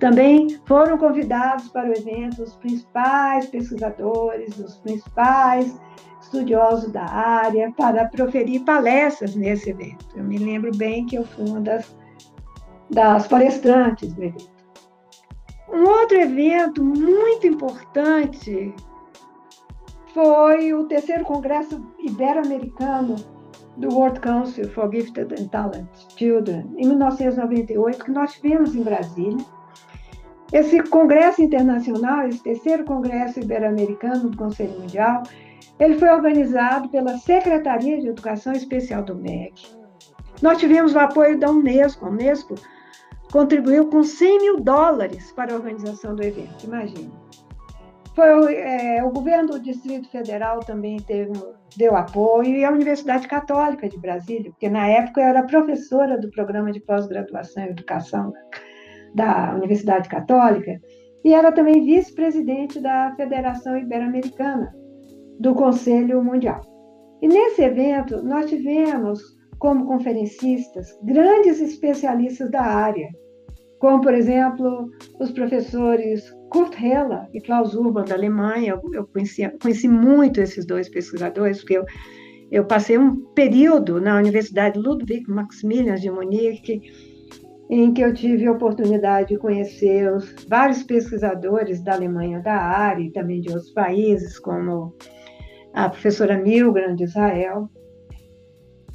Também 0.00 0.58
foram 0.64 0.96
convidados 0.96 1.68
para 1.68 1.90
o 1.90 1.92
evento 1.92 2.44
os 2.44 2.56
principais 2.56 3.46
pesquisadores, 3.48 4.58
os 4.58 4.78
principais 4.78 5.78
estudiosos 6.22 6.90
da 6.90 7.04
área, 7.04 7.70
para 7.76 8.06
proferir 8.06 8.64
palestras 8.64 9.36
nesse 9.36 9.68
evento. 9.68 10.06
Eu 10.16 10.24
me 10.24 10.38
lembro 10.38 10.74
bem 10.74 11.04
que 11.04 11.16
eu 11.16 11.26
fui 11.26 11.46
uma 11.46 11.60
das, 11.60 11.94
das 12.88 13.28
palestrantes 13.28 14.14
do 14.14 14.22
evento. 14.22 14.50
Um 15.70 15.84
outro 15.84 16.16
evento 16.16 16.82
muito 16.82 17.46
importante 17.46 18.74
foi 20.14 20.72
o 20.72 20.84
terceiro 20.84 21.24
Congresso 21.24 21.82
Ibero-Americano 21.98 23.16
do 23.76 23.88
World 23.88 24.20
Council 24.20 24.68
for 24.70 24.90
Gifted 24.92 25.34
and 25.40 25.48
Talented 25.48 25.88
Children, 26.16 26.74
em 26.76 26.86
1998, 26.86 28.04
que 28.04 28.10
nós 28.10 28.34
tivemos 28.34 28.74
em 28.74 28.82
Brasília. 28.82 29.44
Esse 30.52 30.82
congresso 30.82 31.40
internacional, 31.42 32.28
esse 32.28 32.42
terceiro 32.42 32.84
Congresso 32.84 33.40
Ibero-Americano 33.40 34.28
do 34.28 34.36
Conselho 34.36 34.78
Mundial, 34.78 35.22
ele 35.78 35.98
foi 35.98 36.10
organizado 36.10 36.88
pela 36.90 37.16
Secretaria 37.16 37.98
de 38.00 38.08
Educação 38.08 38.52
Especial 38.52 39.02
do 39.02 39.16
MEC. 39.16 39.54
Nós 40.42 40.58
tivemos 40.58 40.94
o 40.94 40.98
apoio 40.98 41.38
da 41.38 41.50
Unesco. 41.50 42.04
A 42.04 42.10
Unesco 42.10 42.54
contribuiu 43.32 43.88
com 43.88 44.02
100 44.02 44.38
mil 44.40 44.60
dólares 44.60 45.32
para 45.32 45.54
a 45.54 45.56
organização 45.56 46.14
do 46.14 46.22
evento, 46.22 46.64
imagine. 46.64 47.21
Foi, 48.14 48.54
é, 48.54 49.02
o 49.02 49.10
governo 49.10 49.52
do 49.52 49.60
Distrito 49.60 50.08
Federal 50.10 50.60
também 50.60 50.98
teve, 50.98 51.32
deu 51.76 51.96
apoio 51.96 52.56
e 52.56 52.64
a 52.64 52.70
Universidade 52.70 53.26
Católica 53.26 53.88
de 53.88 53.98
Brasília, 53.98 54.50
porque 54.50 54.68
na 54.68 54.86
época 54.86 55.20
eu 55.22 55.28
era 55.28 55.46
professora 55.46 56.18
do 56.18 56.30
programa 56.30 56.70
de 56.70 56.80
pós-graduação 56.80 57.64
em 57.64 57.70
educação 57.70 58.32
da 59.14 59.54
Universidade 59.54 60.08
Católica 60.08 60.78
e 61.24 61.32
era 61.32 61.52
também 61.52 61.84
vice-presidente 61.84 62.80
da 62.80 63.14
Federação 63.16 63.78
Ibero-Americana 63.78 64.70
do 65.40 65.54
Conselho 65.54 66.22
Mundial. 66.22 66.60
E 67.22 67.28
nesse 67.28 67.62
evento 67.62 68.22
nós 68.22 68.46
tivemos 68.46 69.22
como 69.58 69.86
conferencistas 69.86 70.88
grandes 71.04 71.60
especialistas 71.60 72.50
da 72.50 72.62
área, 72.62 73.08
como, 73.78 74.00
por 74.00 74.12
exemplo, 74.12 74.88
os 75.20 75.30
professores 75.30 76.30
Kurt 76.52 76.74
Heller 76.78 77.28
e 77.32 77.40
Klaus 77.40 77.74
Urban, 77.74 78.04
da 78.04 78.14
Alemanha. 78.14 78.78
Eu 78.92 79.06
conheci, 79.06 79.48
conheci 79.58 79.88
muito 79.88 80.38
esses 80.38 80.66
dois 80.66 80.86
pesquisadores, 80.86 81.60
porque 81.60 81.78
eu, 81.78 81.84
eu 82.50 82.66
passei 82.66 82.98
um 82.98 83.16
período 83.32 83.98
na 83.98 84.18
Universidade 84.18 84.78
Ludwig 84.78 85.24
Maximilian 85.30 85.94
de 85.94 86.10
Munique, 86.10 86.82
em 87.70 87.94
que 87.94 88.02
eu 88.02 88.12
tive 88.12 88.46
a 88.46 88.52
oportunidade 88.52 89.30
de 89.30 89.38
conhecer 89.38 90.12
os 90.12 90.44
vários 90.46 90.82
pesquisadores 90.82 91.82
da 91.82 91.94
Alemanha 91.94 92.40
da 92.40 92.54
área 92.54 93.02
e 93.02 93.10
também 93.10 93.40
de 93.40 93.48
outros 93.48 93.72
países, 93.72 94.38
como 94.38 94.94
a 95.72 95.88
professora 95.88 96.36
Milgram 96.36 96.94
de 96.94 97.04
Israel. 97.04 97.70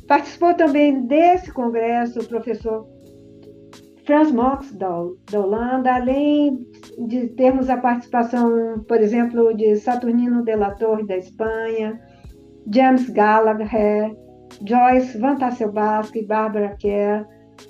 Participou 0.08 0.54
também 0.54 1.08
desse 1.08 1.52
congresso 1.52 2.20
o 2.20 2.28
professor 2.28 2.88
Franz 4.06 4.32
Mox, 4.32 4.72
da, 4.74 4.88
da 5.32 5.40
Holanda, 5.40 5.96
além 5.96 6.66
de 6.98 7.28
termos 7.30 7.70
a 7.70 7.78
participação, 7.78 8.84
por 8.88 9.00
exemplo, 9.00 9.56
de 9.56 9.76
Saturnino 9.76 10.44
de 10.44 10.56
la 10.56 10.72
Torre, 10.72 11.06
da 11.06 11.18
Espanha, 11.18 12.00
James 12.74 13.10
Gallagher, 13.10 14.16
Joyce 14.66 15.18
Van 15.20 15.36
Tasselbask 15.36 16.16
e 16.16 16.26
Barbara 16.26 16.76
Kerr, 16.80 17.26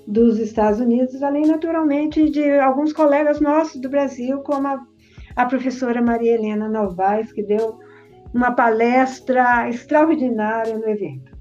dos 0.08 0.40
Estados 0.40 0.80
Unidos, 0.80 1.22
além, 1.22 1.46
naturalmente, 1.46 2.30
de 2.30 2.60
alguns 2.60 2.94
colegas 2.94 3.40
nossos 3.40 3.82
do 3.82 3.90
Brasil, 3.90 4.40
como 4.40 4.68
a, 4.68 4.80
a 5.36 5.46
professora 5.46 6.02
Maria 6.02 6.36
Helena 6.36 6.70
Novaes, 6.70 7.32
que 7.32 7.44
deu 7.44 7.80
uma 8.34 8.52
palestra 8.52 9.70
extraordinária 9.70 10.78
no 10.78 10.88
evento. 10.88 11.32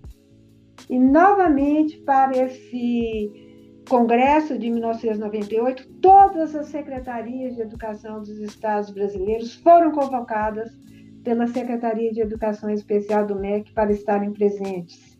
E, 0.89 0.99
novamente, 0.99 1.99
para 1.99 2.37
esse 2.37 3.46
Congresso 3.89 4.59
de 4.59 4.69
1998, 4.69 5.89
todas 6.01 6.57
as 6.57 6.67
secretarias 6.69 7.55
de 7.55 7.63
educação 7.63 8.19
dos 8.19 8.39
estados 8.39 8.91
brasileiros 8.91 9.55
foram 9.55 9.93
convocadas 9.93 10.77
pela 11.23 11.47
Secretaria 11.47 12.13
de 12.13 12.21
Educação 12.21 12.69
Especial 12.69 13.25
do 13.25 13.37
MEC 13.37 13.73
para 13.73 13.93
estarem 13.93 14.33
presentes. 14.33 15.17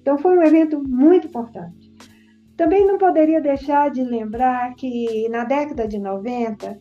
Então, 0.00 0.16
foi 0.16 0.38
um 0.38 0.42
evento 0.42 0.80
muito 0.86 1.26
importante. 1.26 1.92
Também 2.56 2.86
não 2.86 2.98
poderia 2.98 3.40
deixar 3.40 3.90
de 3.90 4.02
lembrar 4.04 4.74
que, 4.74 5.28
na 5.28 5.44
década 5.44 5.88
de 5.88 5.98
90, 5.98 6.78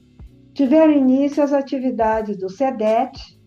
tiveram 0.53 0.93
início 0.93 1.41
as 1.41 1.51
atividades 1.51 2.37
do 2.37 2.49
CEDET, 2.49 3.39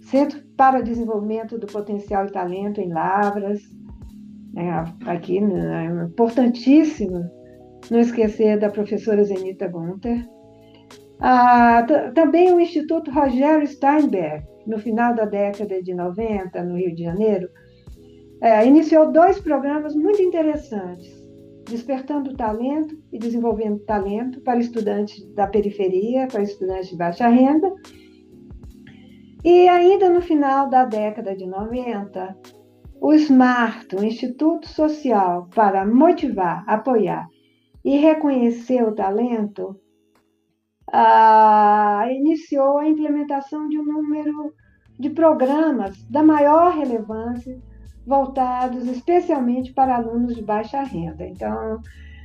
Centro 0.00 0.42
para 0.56 0.80
o 0.80 0.82
Desenvolvimento 0.82 1.58
do 1.58 1.66
Potencial 1.66 2.26
e 2.26 2.32
Talento 2.32 2.80
em 2.80 2.92
Lavras, 2.92 3.60
né, 4.56 4.84
aqui, 5.06 5.40
né, 5.40 5.86
é 5.86 6.04
importantíssimo 6.04 7.30
não 7.90 8.00
esquecer 8.00 8.58
da 8.58 8.70
professora 8.70 9.22
Zenita 9.22 9.68
Gunter. 9.68 10.26
Ah, 11.20 11.86
também 12.14 12.52
o 12.52 12.60
Instituto 12.60 13.10
Rogério 13.10 13.66
Steinberg, 13.66 14.44
no 14.66 14.78
final 14.78 15.14
da 15.14 15.24
década 15.24 15.82
de 15.82 15.94
90, 15.94 16.62
no 16.64 16.76
Rio 16.76 16.94
de 16.94 17.04
Janeiro, 17.04 17.48
é, 18.40 18.66
iniciou 18.66 19.12
dois 19.12 19.40
programas 19.40 19.94
muito 19.94 20.20
interessantes, 20.20 21.24
Despertando 21.64 22.34
Talento 22.34 22.96
e 23.12 23.18
Desenvolvendo 23.18 23.78
Talento 23.80 24.40
para 24.42 24.58
estudantes 24.58 25.24
da 25.34 25.46
periferia, 25.46 26.26
para 26.26 26.42
estudantes 26.42 26.90
de 26.90 26.96
baixa 26.96 27.28
renda. 27.28 27.72
E 29.42 29.68
ainda 29.68 30.08
no 30.10 30.20
final 30.20 30.68
da 30.68 30.84
década 30.84 31.34
de 31.34 31.46
90, 31.46 32.36
o 33.00 33.12
SMART, 33.12 33.92
o 33.94 34.04
Instituto 34.04 34.68
Social 34.68 35.48
para 35.54 35.86
Motivar, 35.86 36.64
Apoiar 36.66 37.28
e 37.84 37.96
Reconhecer 37.96 38.82
o 38.82 38.94
Talento, 38.94 39.78
ah, 40.92 42.06
iniciou 42.10 42.78
a 42.78 42.88
implementação 42.88 43.68
de 43.68 43.78
um 43.78 43.84
número 43.84 44.52
de 44.98 45.10
programas 45.10 46.02
da 46.04 46.22
maior 46.22 46.72
relevância, 46.72 47.60
voltados 48.06 48.86
especialmente 48.86 49.72
para 49.72 49.96
alunos 49.96 50.34
de 50.34 50.42
baixa 50.42 50.82
renda. 50.82 51.26
Então, 51.26 51.80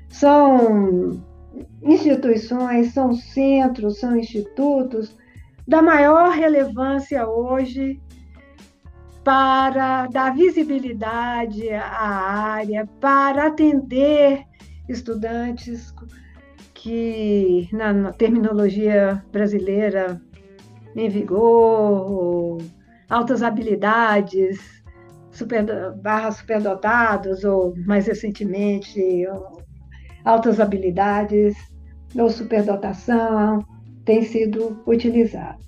são 0.09 1.21
instituições, 1.83 2.93
são 2.93 3.13
centros, 3.13 3.99
são 3.99 4.15
institutos 4.15 5.17
da 5.67 5.81
maior 5.81 6.31
relevância 6.31 7.27
hoje 7.27 7.99
para 9.23 10.07
dar 10.07 10.35
visibilidade 10.35 11.69
à 11.69 12.01
área, 12.01 12.87
para 12.99 13.47
atender 13.47 14.43
estudantes 14.89 15.93
que, 16.73 17.69
na, 17.71 18.11
terminologia 18.13 19.23
brasileira, 19.31 20.19
em 20.95 21.09
vigor, 21.09 22.57
altas 23.09 23.43
habilidades, 23.43 24.83
super, 25.31 25.63
barra 26.01 26.31
superdotados, 26.31 27.43
ou 27.43 27.75
mais 27.85 28.07
recentemente, 28.07 29.25
altas 30.25 30.59
habilidades 30.59 31.55
ou 32.15 32.29
superdotação, 32.29 33.63
tem 34.03 34.23
sido 34.23 34.81
utilizado. 34.87 35.61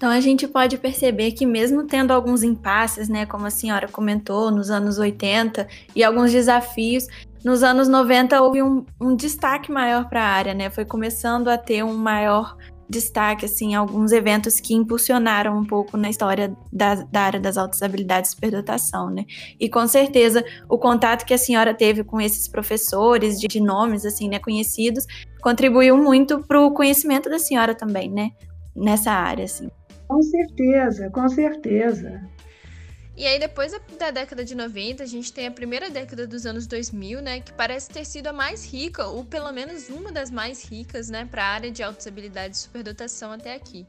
Então 0.00 0.08
a 0.08 0.18
gente 0.18 0.48
pode 0.48 0.78
perceber 0.78 1.32
que 1.32 1.44
mesmo 1.44 1.84
tendo 1.84 2.10
alguns 2.10 2.42
impasses, 2.42 3.06
né, 3.06 3.26
como 3.26 3.44
a 3.44 3.50
senhora 3.50 3.86
comentou, 3.86 4.50
nos 4.50 4.70
anos 4.70 4.98
80 4.98 5.68
e 5.94 6.02
alguns 6.02 6.32
desafios, 6.32 7.06
nos 7.44 7.62
anos 7.62 7.86
90 7.86 8.40
houve 8.40 8.62
um, 8.62 8.86
um 8.98 9.14
destaque 9.14 9.70
maior 9.70 10.08
para 10.08 10.22
a 10.22 10.26
área, 10.26 10.54
né? 10.54 10.70
Foi 10.70 10.86
começando 10.86 11.48
a 11.48 11.58
ter 11.58 11.84
um 11.84 11.92
maior 11.92 12.56
destaque, 12.88 13.44
assim, 13.44 13.74
alguns 13.74 14.10
eventos 14.10 14.58
que 14.58 14.72
impulsionaram 14.72 15.58
um 15.58 15.66
pouco 15.66 15.98
na 15.98 16.08
história 16.08 16.56
da, 16.72 16.94
da 16.94 17.20
área 17.20 17.38
das 17.38 17.58
altas 17.58 17.82
habilidades 17.82 18.30
de 18.30 18.36
superdotação, 18.36 19.10
né? 19.10 19.26
E 19.60 19.68
com 19.68 19.86
certeza 19.86 20.42
o 20.66 20.78
contato 20.78 21.26
que 21.26 21.34
a 21.34 21.38
senhora 21.38 21.74
teve 21.74 22.02
com 22.02 22.18
esses 22.18 22.48
professores 22.48 23.38
de, 23.38 23.46
de 23.46 23.60
nomes, 23.60 24.06
assim, 24.06 24.30
né, 24.30 24.38
conhecidos, 24.38 25.04
contribuiu 25.42 25.94
muito 25.98 26.40
para 26.48 26.58
o 26.58 26.72
conhecimento 26.72 27.28
da 27.28 27.38
senhora 27.38 27.74
também, 27.74 28.10
né? 28.10 28.30
Nessa 28.74 29.12
área, 29.12 29.44
assim. 29.44 29.68
Com 30.10 30.20
certeza, 30.24 31.08
com 31.08 31.28
certeza. 31.28 32.20
E 33.16 33.24
aí, 33.24 33.38
depois 33.38 33.70
da 33.96 34.10
década 34.10 34.44
de 34.44 34.56
90, 34.56 35.04
a 35.04 35.06
gente 35.06 35.32
tem 35.32 35.46
a 35.46 35.52
primeira 35.52 35.88
década 35.88 36.26
dos 36.26 36.46
anos 36.46 36.66
2000, 36.66 37.22
né? 37.22 37.38
Que 37.38 37.52
parece 37.52 37.88
ter 37.88 38.04
sido 38.04 38.26
a 38.26 38.32
mais 38.32 38.66
rica, 38.66 39.06
ou 39.06 39.24
pelo 39.24 39.52
menos 39.52 39.88
uma 39.88 40.10
das 40.10 40.28
mais 40.28 40.64
ricas, 40.64 41.08
né? 41.08 41.28
Para 41.30 41.44
a 41.44 41.48
área 41.50 41.70
de 41.70 41.80
altas 41.80 42.08
habilidades 42.08 42.58
e 42.58 42.62
superdotação 42.62 43.30
até 43.30 43.54
aqui. 43.54 43.86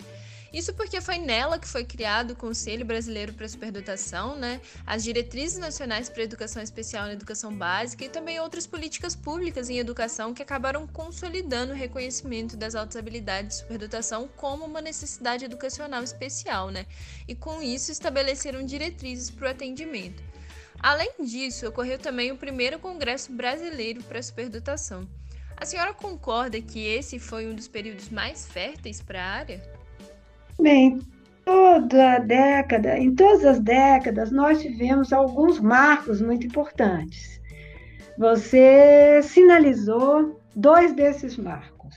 Isso 0.53 0.73
porque 0.73 0.99
foi 0.99 1.17
nela 1.17 1.57
que 1.57 1.67
foi 1.67 1.85
criado 1.85 2.31
o 2.31 2.35
Conselho 2.35 2.85
Brasileiro 2.85 3.33
para 3.33 3.45
a 3.45 3.49
Superdotação, 3.49 4.35
né? 4.35 4.59
as 4.85 5.01
diretrizes 5.01 5.57
nacionais 5.57 6.09
para 6.09 6.21
a 6.21 6.25
educação 6.25 6.61
especial 6.61 7.05
na 7.05 7.13
educação 7.13 7.55
básica 7.55 8.03
e 8.03 8.09
também 8.09 8.37
outras 8.37 8.67
políticas 8.67 9.15
públicas 9.15 9.69
em 9.69 9.77
educação 9.77 10.33
que 10.33 10.43
acabaram 10.43 10.85
consolidando 10.85 11.71
o 11.71 11.75
reconhecimento 11.75 12.57
das 12.57 12.75
altas 12.75 12.97
habilidades 12.97 13.55
de 13.57 13.63
superdotação 13.63 14.27
como 14.35 14.65
uma 14.65 14.81
necessidade 14.81 15.45
educacional 15.45 16.03
especial, 16.03 16.69
né? 16.69 16.85
E 17.27 17.33
com 17.33 17.61
isso 17.61 17.91
estabeleceram 17.91 18.65
diretrizes 18.65 19.29
para 19.29 19.47
o 19.47 19.51
atendimento. 19.51 20.21
Além 20.79 21.13
disso, 21.23 21.67
ocorreu 21.67 21.97
também 21.97 22.31
o 22.31 22.37
primeiro 22.37 22.77
Congresso 22.77 23.31
Brasileiro 23.31 24.03
para 24.03 24.19
a 24.19 24.23
Superdotação. 24.23 25.07
A 25.55 25.65
senhora 25.65 25.93
concorda 25.93 26.59
que 26.59 26.87
esse 26.87 27.19
foi 27.19 27.47
um 27.47 27.53
dos 27.53 27.67
períodos 27.67 28.09
mais 28.09 28.47
férteis 28.47 28.99
para 28.99 29.23
a 29.23 29.29
área? 29.29 29.80
Bem, 30.61 30.99
toda 31.43 32.19
década, 32.19 32.95
em 32.95 33.15
todas 33.15 33.43
as 33.43 33.59
décadas, 33.59 34.31
nós 34.31 34.61
tivemos 34.61 35.11
alguns 35.11 35.59
marcos 35.59 36.21
muito 36.21 36.45
importantes. 36.45 37.41
Você 38.15 39.23
sinalizou 39.23 40.39
dois 40.55 40.93
desses 40.93 41.35
marcos. 41.35 41.95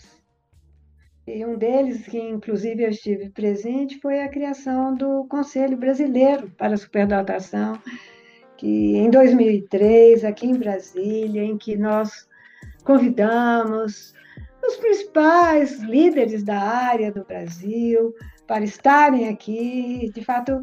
E 1.26 1.44
um 1.44 1.58
deles, 1.58 2.06
que 2.06 2.18
inclusive 2.18 2.84
eu 2.84 2.88
estive 2.88 3.28
presente, 3.28 4.00
foi 4.00 4.22
a 4.22 4.30
criação 4.30 4.94
do 4.94 5.26
Conselho 5.26 5.76
Brasileiro 5.76 6.50
para 6.56 6.72
a 6.72 6.78
Superdotação, 6.78 7.78
que 8.56 8.96
em 8.96 9.10
2003, 9.10 10.24
aqui 10.24 10.46
em 10.46 10.58
Brasília, 10.58 11.42
em 11.42 11.58
que 11.58 11.76
nós 11.76 12.26
convidamos 12.82 14.14
os 14.66 14.76
principais 14.76 15.82
líderes 15.82 16.42
da 16.42 16.58
área 16.58 17.12
do 17.12 17.24
Brasil, 17.24 18.14
para 18.46 18.64
estarem 18.64 19.28
aqui. 19.28 20.10
De 20.14 20.24
fato, 20.24 20.62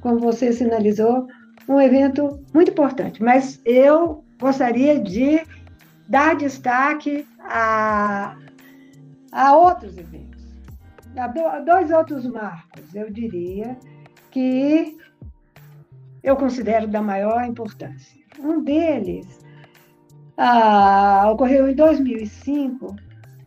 como 0.00 0.18
você 0.18 0.52
sinalizou, 0.52 1.26
um 1.68 1.80
evento 1.80 2.40
muito 2.54 2.70
importante. 2.70 3.22
Mas 3.22 3.60
eu 3.64 4.24
gostaria 4.38 5.00
de 5.00 5.42
dar 6.08 6.36
destaque 6.36 7.26
a, 7.40 8.36
a 9.32 9.56
outros 9.56 9.96
eventos, 9.96 10.44
a 11.16 11.60
dois 11.60 11.90
outros 11.90 12.26
marcos, 12.26 12.94
eu 12.94 13.10
diria, 13.10 13.76
que 14.30 14.96
eu 16.22 16.36
considero 16.36 16.86
da 16.86 17.00
maior 17.00 17.44
importância. 17.44 18.20
Um 18.38 18.62
deles 18.62 19.26
ah, 20.36 21.30
ocorreu 21.32 21.68
em 21.68 21.74
2005, 21.74 22.94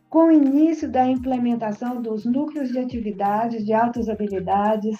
com 0.09 0.25
o 0.25 0.31
início 0.31 0.89
da 0.89 1.05
implementação 1.05 2.01
dos 2.01 2.25
núcleos 2.25 2.69
de 2.69 2.79
atividades 2.79 3.65
de 3.65 3.73
altas 3.73 4.09
habilidades, 4.09 4.97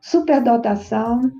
superdotação, 0.00 1.30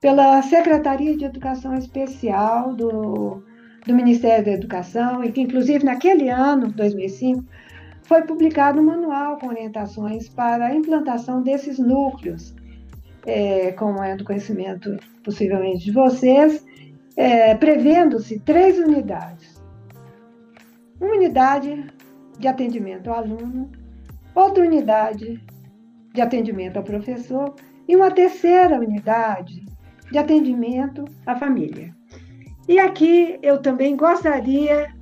pela 0.00 0.42
Secretaria 0.42 1.16
de 1.16 1.24
Educação 1.24 1.74
Especial 1.74 2.74
do, 2.74 3.44
do 3.86 3.94
Ministério 3.94 4.44
da 4.44 4.52
Educação, 4.52 5.22
e 5.22 5.30
que, 5.30 5.42
inclusive, 5.42 5.84
naquele 5.84 6.28
ano, 6.28 6.72
2005, 6.72 7.44
foi 8.02 8.22
publicado 8.22 8.80
um 8.80 8.84
manual 8.84 9.38
com 9.38 9.46
orientações 9.46 10.28
para 10.28 10.66
a 10.66 10.74
implantação 10.74 11.42
desses 11.42 11.78
núcleos, 11.78 12.54
é, 13.24 13.72
como 13.72 14.02
é 14.02 14.16
do 14.16 14.24
conhecimento 14.24 14.96
possivelmente 15.22 15.84
de 15.84 15.92
vocês, 15.92 16.64
é, 17.16 17.54
prevendo-se 17.54 18.40
três 18.40 18.78
unidades. 18.78 19.62
Uma 21.00 21.14
unidade 21.14 21.91
de 22.42 22.48
atendimento 22.48 23.08
ao 23.08 23.18
aluno, 23.18 23.70
outra 24.34 24.64
unidade 24.64 25.40
de 26.12 26.20
atendimento 26.20 26.76
ao 26.76 26.82
professor 26.82 27.54
e 27.86 27.94
uma 27.94 28.10
terceira 28.10 28.80
unidade 28.80 29.64
de 30.10 30.18
atendimento 30.18 31.04
à 31.24 31.36
família. 31.36 31.94
E 32.68 32.80
aqui 32.80 33.38
eu 33.42 33.62
também 33.62 33.96
gostaria 33.96 34.92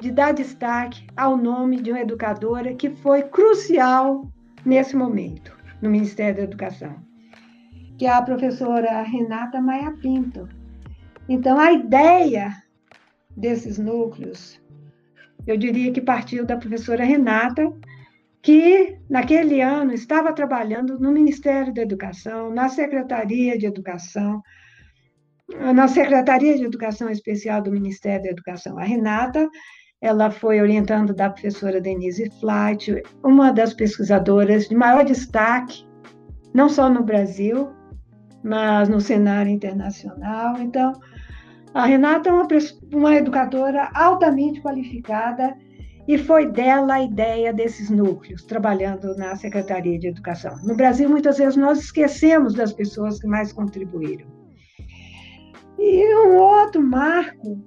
de 0.00 0.12
dar 0.12 0.32
destaque 0.32 1.04
ao 1.16 1.36
nome 1.36 1.82
de 1.82 1.90
uma 1.90 2.00
educadora 2.00 2.72
que 2.72 2.90
foi 2.90 3.22
crucial 3.24 4.30
nesse 4.64 4.94
momento 4.94 5.56
no 5.82 5.90
Ministério 5.90 6.36
da 6.36 6.42
Educação, 6.44 6.94
que 7.98 8.06
é 8.06 8.12
a 8.12 8.22
professora 8.22 9.02
Renata 9.02 9.60
Maia 9.60 9.90
Pinto. 10.00 10.48
Então, 11.28 11.58
a 11.58 11.72
ideia 11.72 12.54
desses 13.36 13.76
núcleos 13.76 14.60
eu 15.46 15.56
diria 15.56 15.92
que 15.92 16.00
partiu 16.00 16.44
da 16.44 16.56
professora 16.56 17.04
Renata, 17.04 17.72
que 18.42 18.96
naquele 19.08 19.60
ano 19.60 19.92
estava 19.92 20.32
trabalhando 20.32 20.98
no 20.98 21.12
Ministério 21.12 21.72
da 21.72 21.82
Educação, 21.82 22.50
na 22.50 22.68
Secretaria 22.68 23.58
de 23.58 23.66
Educação, 23.66 24.42
na 25.74 25.88
Secretaria 25.88 26.56
de 26.56 26.64
Educação 26.64 27.08
Especial 27.08 27.62
do 27.62 27.70
Ministério 27.70 28.24
da 28.24 28.30
Educação. 28.30 28.78
A 28.78 28.84
Renata, 28.84 29.48
ela 30.00 30.30
foi 30.30 30.60
orientando 30.60 31.14
da 31.14 31.30
professora 31.30 31.80
Denise 31.80 32.30
Flight, 32.40 33.02
uma 33.24 33.52
das 33.52 33.72
pesquisadoras 33.74 34.68
de 34.68 34.74
maior 34.74 35.04
destaque, 35.04 35.86
não 36.52 36.68
só 36.68 36.88
no 36.88 37.02
Brasil, 37.02 37.70
mas 38.42 38.88
no 38.88 39.00
cenário 39.00 39.50
internacional. 39.50 40.56
Então, 40.58 40.92
a 41.76 41.84
Renata 41.84 42.30
é 42.30 42.32
uma, 42.32 42.48
uma 42.90 43.14
educadora 43.16 43.90
altamente 43.94 44.62
qualificada 44.62 45.54
e 46.08 46.16
foi 46.16 46.50
dela 46.50 46.94
a 46.94 47.02
ideia 47.02 47.52
desses 47.52 47.90
núcleos, 47.90 48.44
trabalhando 48.44 49.14
na 49.16 49.36
Secretaria 49.36 49.98
de 49.98 50.06
Educação. 50.06 50.56
No 50.64 50.74
Brasil, 50.74 51.06
muitas 51.06 51.36
vezes, 51.36 51.54
nós 51.56 51.78
esquecemos 51.80 52.54
das 52.54 52.72
pessoas 52.72 53.20
que 53.20 53.26
mais 53.26 53.52
contribuíram. 53.52 54.26
E 55.78 56.14
um 56.26 56.36
outro 56.38 56.82
marco 56.82 57.62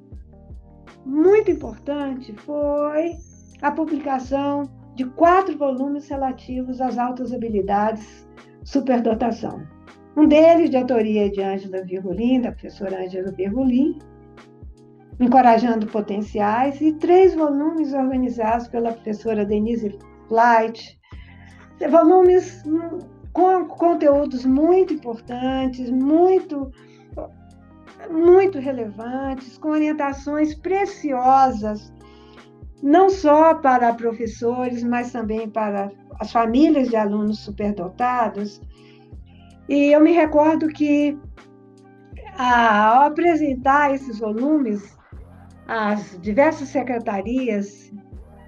muito 1.05 1.51
importante 1.51 2.33
foi 2.33 3.11
a 3.61 3.69
publicação 3.69 4.63
de 4.95 5.05
quatro 5.05 5.55
volumes 5.55 6.09
relativos 6.09 6.81
às 6.81 6.97
altas 6.97 7.31
habilidades 7.31 8.27
superdotação. 8.63 9.61
Um 10.15 10.27
deles, 10.27 10.69
de 10.69 10.77
autoria 10.77 11.29
de 11.29 11.41
Ângela 11.41 11.83
Virgulin, 11.83 12.41
da 12.41 12.51
professora 12.51 13.03
Ângela 13.03 13.31
Virgulin, 13.31 13.99
Encorajando 15.19 15.87
Potenciais, 15.87 16.79
e 16.81 16.93
três 16.93 17.35
volumes 17.35 17.93
organizados 17.93 18.67
pela 18.67 18.93
professora 18.93 19.45
Denise 19.45 19.97
Flight, 20.27 20.99
volumes 21.89 22.63
com 23.33 23.65
conteúdos 23.65 24.45
muito 24.45 24.93
importantes, 24.93 25.89
muito 25.89 26.71
muito 28.09 28.59
relevantes, 28.59 29.57
com 29.57 29.69
orientações 29.69 30.55
preciosas, 30.55 31.93
não 32.81 33.09
só 33.09 33.53
para 33.55 33.93
professores, 33.93 34.83
mas 34.83 35.11
também 35.11 35.49
para 35.49 35.91
as 36.19 36.31
famílias 36.31 36.89
de 36.89 36.95
alunos 36.95 37.39
superdotados, 37.39 38.61
e 39.69 39.91
eu 39.93 40.01
me 40.01 40.11
recordo 40.11 40.67
que, 40.67 41.15
ao 42.35 43.03
apresentar 43.03 43.93
esses 43.93 44.17
volumes, 44.17 44.97
as 45.67 46.19
diversas 46.19 46.69
secretarias 46.69 47.93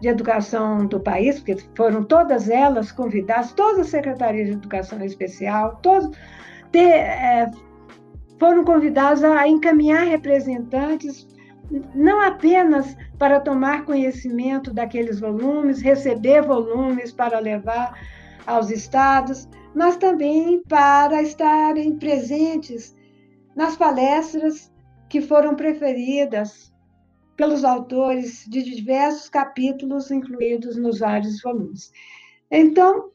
de 0.02 0.08
educação 0.08 0.88
do 0.88 1.00
país, 1.00 1.38
porque 1.38 1.58
foram 1.78 2.04
todas 2.04 2.50
elas 2.50 2.92
convidadas, 2.92 3.52
todas 3.52 3.82
as 3.82 3.88
secretarias 3.90 4.48
de 4.48 4.54
educação 4.54 5.00
especial, 5.06 5.80
todos, 5.84 6.10
é, 6.74 7.52
foram 8.40 8.64
convidadas 8.66 9.24
a 9.24 9.48
encaminhar 9.48 10.08
representantes, 10.08 11.28
não 11.94 12.20
apenas 12.20 12.98
para 13.20 13.40
tomar 13.40 13.86
conhecimento 13.86 14.74
daqueles 14.74 15.20
volumes, 15.20 15.82
receber 15.82 16.42
volumes 16.42 17.12
para 17.12 17.38
levar 17.38 17.96
aos 18.48 18.72
estados, 18.72 19.48
mas 19.74 19.98
também 19.98 20.62
para 20.64 21.22
estarem 21.22 21.98
presentes 21.98 22.96
nas 23.56 23.76
palestras 23.76 24.72
que 25.10 25.22
foram 25.22 25.56
preferidas 25.56 26.72
pelos 27.36 27.64
autores 27.64 28.46
de 28.48 28.64
diversos 28.64 29.30
capítulos 29.30 30.12
incluídos 30.12 30.78
nos 30.78 31.00
vários 31.00 31.42
volumes. 31.42 31.92
Então, 32.50 33.12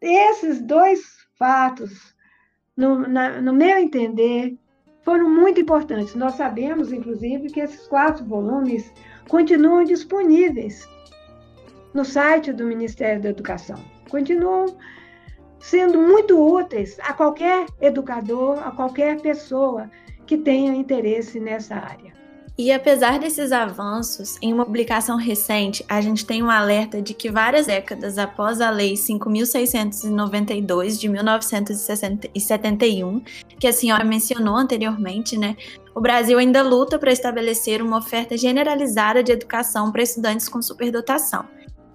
esses 0.00 0.60
dois 0.62 1.26
fatos, 1.38 2.14
no, 2.76 3.00
na, 3.08 3.40
no 3.40 3.52
meu 3.52 3.78
entender, 3.78 4.56
foram 5.02 5.28
muito 5.28 5.60
importantes. 5.60 6.14
Nós 6.14 6.34
sabemos, 6.34 6.92
inclusive, 6.92 7.50
que 7.50 7.60
esses 7.60 7.86
quatro 7.88 8.24
volumes 8.24 8.92
continuam 9.28 9.84
disponíveis 9.84 10.88
no 11.92 12.04
site 12.04 12.52
do 12.52 12.64
Ministério 12.64 13.22
da 13.22 13.30
Educação. 13.30 13.76
Continuam 14.10 14.66
sendo 15.64 15.98
muito 15.98 16.38
úteis 16.38 16.98
a 17.00 17.12
qualquer 17.14 17.64
educador, 17.80 18.58
a 18.58 18.70
qualquer 18.70 19.18
pessoa 19.22 19.90
que 20.26 20.36
tenha 20.36 20.74
interesse 20.74 21.40
nessa 21.40 21.76
área. 21.76 22.12
E 22.56 22.70
apesar 22.70 23.18
desses 23.18 23.50
avanços, 23.50 24.36
em 24.42 24.52
uma 24.52 24.66
publicação 24.66 25.16
recente, 25.16 25.82
a 25.88 26.02
gente 26.02 26.26
tem 26.26 26.42
um 26.42 26.50
alerta 26.50 27.00
de 27.00 27.14
que 27.14 27.30
várias 27.30 27.66
décadas 27.66 28.18
após 28.18 28.60
a 28.60 28.68
Lei 28.68 28.92
5.692 28.92 31.00
de 31.00 31.08
1971, 31.08 33.22
que 33.58 33.66
a 33.66 33.72
senhora 33.72 34.04
mencionou 34.04 34.56
anteriormente, 34.56 35.38
né, 35.38 35.56
o 35.94 36.00
Brasil 36.00 36.38
ainda 36.38 36.62
luta 36.62 36.98
para 36.98 37.10
estabelecer 37.10 37.80
uma 37.80 37.96
oferta 37.98 38.36
generalizada 38.36 39.22
de 39.22 39.32
educação 39.32 39.90
para 39.90 40.02
estudantes 40.02 40.46
com 40.48 40.60
superdotação. 40.60 41.46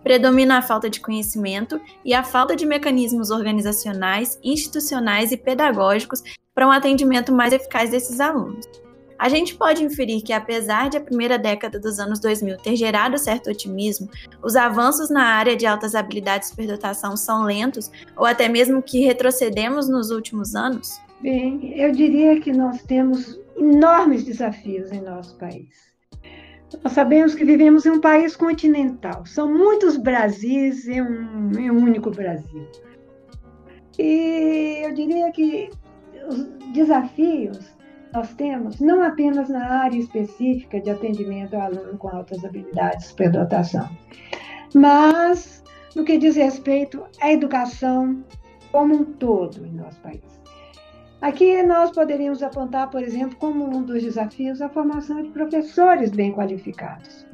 Predomina 0.04 0.58
a 0.58 0.62
falta 0.62 0.89
de 0.89 1.00
conhecimento 1.00 1.80
e 2.04 2.14
a 2.14 2.24
falta 2.24 2.56
de 2.56 2.66
mecanismos 2.66 3.30
organizacionais, 3.32 4.39
institucionais 4.43 5.32
e 5.32 5.38
pedagógicos 5.38 6.24
para 6.54 6.68
um 6.68 6.72
atendimento 6.72 7.32
mais 7.32 7.54
eficaz 7.54 7.89
desses 7.89 8.20
alunos. 8.20 8.66
A 9.20 9.28
gente 9.28 9.56
pode 9.56 9.84
inferir 9.84 10.22
que, 10.22 10.32
apesar 10.32 10.89
de 10.89 10.95
a 10.95 11.02
primeira 11.02 11.38
década 11.38 11.78
dos 11.78 12.00
anos 12.00 12.22
2000 12.22 12.58
ter 12.60 12.78
gerado 12.78 13.18
certo 13.18 13.50
otimismo, 13.50 14.10
os 14.41 14.56
avanços 14.56 15.10
na 15.10 15.24
área 15.24 15.58
de 15.58 15.66
altas 15.66 15.93
habilidades 15.93 16.47
de 16.47 16.52
superdotação 16.52 17.18
são 17.18 17.43
lentos 17.43 17.91
ou 18.16 18.26
até 18.26 18.47
mesmo 18.47 18.82
que 18.82 19.02
retrocedemos 19.02 19.89
nos 19.89 20.10
últimos 20.10 20.56
anos? 20.56 21.02
Bem, 21.20 21.74
eu 21.78 21.91
diria 21.91 22.39
que 22.39 22.54
nós 22.54 22.82
temos 22.84 23.38
enormes 23.58 24.24
desafios 24.24 24.89
em 24.93 25.02
nosso 25.02 25.38
país. 25.38 25.89
Nós 26.84 26.93
sabemos 26.93 27.34
que 27.34 27.43
vivemos 27.43 27.86
em 27.86 27.91
um 27.91 28.01
país 28.01 28.36
continental, 28.36 29.26
são 29.26 29.51
muitos 29.51 29.97
Brasis 29.97 30.88
em 30.88 31.01
um, 31.01 31.51
um 31.57 31.84
único 31.84 32.11
Brasil. 32.11 32.67
E 33.97 34.82
eu 34.84 34.93
diria 34.93 35.32
que 35.32 35.70
os 36.28 36.45
desafios 36.74 37.76
nós 38.13 38.34
temos, 38.36 38.80
não 38.80 39.01
apenas 39.03 39.49
na 39.49 39.84
área 39.84 39.97
específica 39.97 40.80
de 40.80 40.89
atendimento 40.89 41.55
ao 41.55 41.61
aluno 41.63 41.97
com 41.97 42.09
altas 42.09 42.43
habilidades 42.43 43.03
de 43.03 43.09
superdotação, 43.09 43.89
mas 44.74 45.63
no 45.95 46.03
que 46.03 46.17
diz 46.17 46.36
respeito 46.36 47.03
à 47.22 47.32
educação 47.32 48.24
como 48.72 48.95
um 48.95 49.03
todo 49.03 49.65
em 49.65 49.74
nosso 49.74 49.99
país. 50.01 50.39
Aqui 51.22 51.61
nós 51.63 51.91
poderíamos 51.91 52.41
apontar, 52.41 52.89
por 52.89 53.03
exemplo, 53.03 53.36
como 53.38 53.65
um 53.65 53.84
dos 53.84 54.01
desafios 54.01 54.61
a 54.61 54.70
formação 54.70 55.22
de 55.22 55.30
professores 55.30 56.11
bem 56.11 56.32
qualificados. 56.32 57.28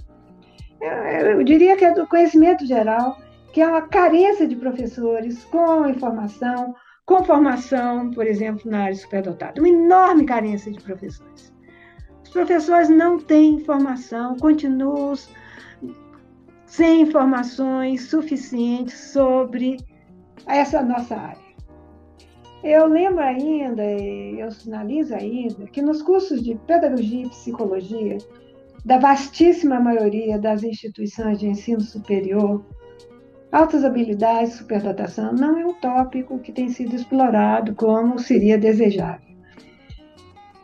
Eu, 0.81 1.43
diria 1.43 1.77
que 1.77 1.85
é 1.85 1.93
do 1.93 2.07
conhecimento 2.07 2.65
geral, 2.65 3.17
que 3.53 3.61
é 3.61 3.67
uma 3.67 3.83
carência 3.83 4.47
de 4.47 4.55
professores 4.55 5.43
com 5.45 5.87
informação, 5.87 6.75
com 7.05 7.23
formação, 7.23 8.09
por 8.11 8.25
exemplo, 8.25 8.69
na 8.69 8.85
área 8.85 8.95
superdotada. 8.95 9.61
Uma 9.61 9.69
enorme 9.69 10.25
carência 10.25 10.71
de 10.71 10.81
professores. 10.81 11.53
Os 12.23 12.29
professores 12.29 12.89
não 12.89 13.19
têm 13.19 13.55
informação, 13.55 14.35
continuam 14.37 15.13
sem 16.65 17.01
informações 17.01 18.09
suficientes 18.09 19.11
sobre 19.11 19.77
essa 20.47 20.81
nossa 20.81 21.15
área. 21.15 21.44
Eu 22.65 22.87
lembro 22.87 23.21
ainda, 23.21 23.83
eu 23.83 24.51
sinalizo 24.51 25.13
ainda, 25.13 25.67
que 25.67 25.81
nos 25.83 26.01
cursos 26.01 26.41
de 26.43 26.55
pedagogia 26.55 27.25
e 27.25 27.29
psicologia, 27.29 28.17
da 28.83 28.97
vastíssima 28.97 29.79
maioria 29.79 30.39
das 30.39 30.63
instituições 30.63 31.39
de 31.39 31.47
ensino 31.47 31.81
superior, 31.81 32.65
Altas 33.55 33.85
habilidades, 33.85 34.55
superdotação 34.55 35.31
não 35.31 35.57
é 35.57 35.65
um 35.65 35.73
tópico 35.75 36.39
que 36.39 36.51
tem 36.51 36.67
sido 36.67 36.93
explorado 36.93 37.73
como 37.73 38.19
seria 38.19 38.57
desejável. 38.57 39.33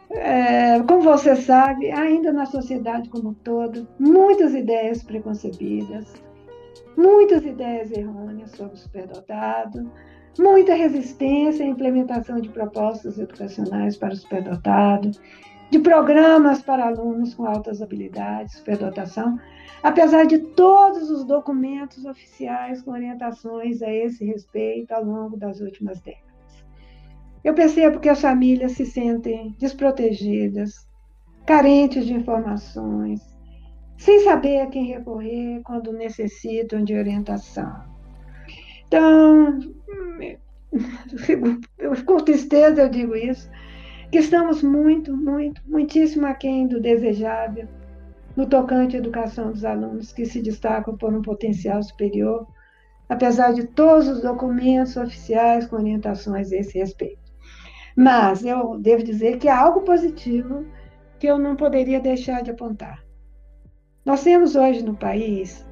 É, 0.09 0.77
como 0.83 1.01
você 1.01 1.37
sabe, 1.37 1.89
ainda 1.89 2.33
na 2.33 2.45
sociedade 2.45 3.07
como 3.07 3.29
um 3.29 3.33
todo, 3.33 3.87
muitas 3.97 4.53
ideias 4.53 5.01
preconcebidas, 5.03 6.21
muitas 6.97 7.45
ideias 7.45 7.89
errôneas 7.93 8.51
sobre 8.51 8.73
o 8.73 8.77
superdotado, 8.77 9.89
muita 10.37 10.73
resistência 10.73 11.65
à 11.65 11.67
implementação 11.67 12.39
de 12.39 12.49
propostas 12.49 13.19
educacionais 13.19 13.97
para 13.97 14.13
o 14.13 14.15
superdotado, 14.15 15.11
de 15.69 15.79
programas 15.79 16.61
para 16.61 16.87
alunos 16.87 17.33
com 17.33 17.45
altas 17.45 17.81
habilidades, 17.81 18.57
superdotação, 18.57 19.39
apesar 19.81 20.25
de 20.25 20.37
todos 20.37 21.09
os 21.09 21.23
documentos 21.23 22.05
oficiais 22.05 22.81
com 22.81 22.91
orientações 22.91 23.81
a 23.81 23.91
esse 23.91 24.25
respeito 24.25 24.91
ao 24.91 25.03
longo 25.03 25.37
das 25.37 25.59
últimas 25.61 25.99
décadas. 26.01 26.31
Eu 27.43 27.53
percebo 27.53 27.99
que 27.99 28.09
as 28.09 28.21
famílias 28.21 28.73
se 28.73 28.85
sentem 28.85 29.55
desprotegidas, 29.57 30.87
carentes 31.45 32.05
de 32.05 32.13
informações, 32.13 33.21
sem 33.97 34.19
saber 34.21 34.61
a 34.61 34.67
quem 34.67 34.85
recorrer 34.85 35.61
quando 35.63 35.93
necessitam 35.93 36.83
de 36.83 36.95
orientação. 36.95 37.90
Então, 38.91 39.57
eu 41.09 41.17
fico, 41.17 41.47
eu, 41.77 42.05
com 42.05 42.17
tristeza 42.17 42.81
eu 42.81 42.89
digo 42.89 43.15
isso, 43.15 43.49
que 44.11 44.17
estamos 44.17 44.61
muito, 44.61 45.15
muito, 45.15 45.61
muitíssimo 45.65 46.25
aquém 46.25 46.67
do 46.67 46.81
desejável 46.81 47.69
no 48.35 48.45
tocante 48.45 48.97
à 48.97 48.99
educação 48.99 49.53
dos 49.53 49.63
alunos 49.63 50.11
que 50.11 50.25
se 50.25 50.41
destacam 50.41 50.97
por 50.97 51.13
um 51.13 51.21
potencial 51.21 51.81
superior, 51.81 52.45
apesar 53.07 53.53
de 53.53 53.65
todos 53.65 54.09
os 54.09 54.21
documentos 54.21 54.97
oficiais 54.97 55.65
com 55.65 55.77
orientações 55.77 56.51
a 56.51 56.57
esse 56.57 56.77
respeito. 56.77 57.31
Mas 57.95 58.43
eu 58.43 58.77
devo 58.77 59.03
dizer 59.03 59.37
que 59.37 59.47
há 59.47 59.57
algo 59.57 59.83
positivo 59.83 60.65
que 61.17 61.27
eu 61.27 61.37
não 61.37 61.55
poderia 61.55 62.01
deixar 62.01 62.43
de 62.43 62.51
apontar. 62.51 63.01
Nós 64.05 64.21
temos 64.21 64.57
hoje 64.57 64.83
no 64.83 64.97
país 64.97 65.65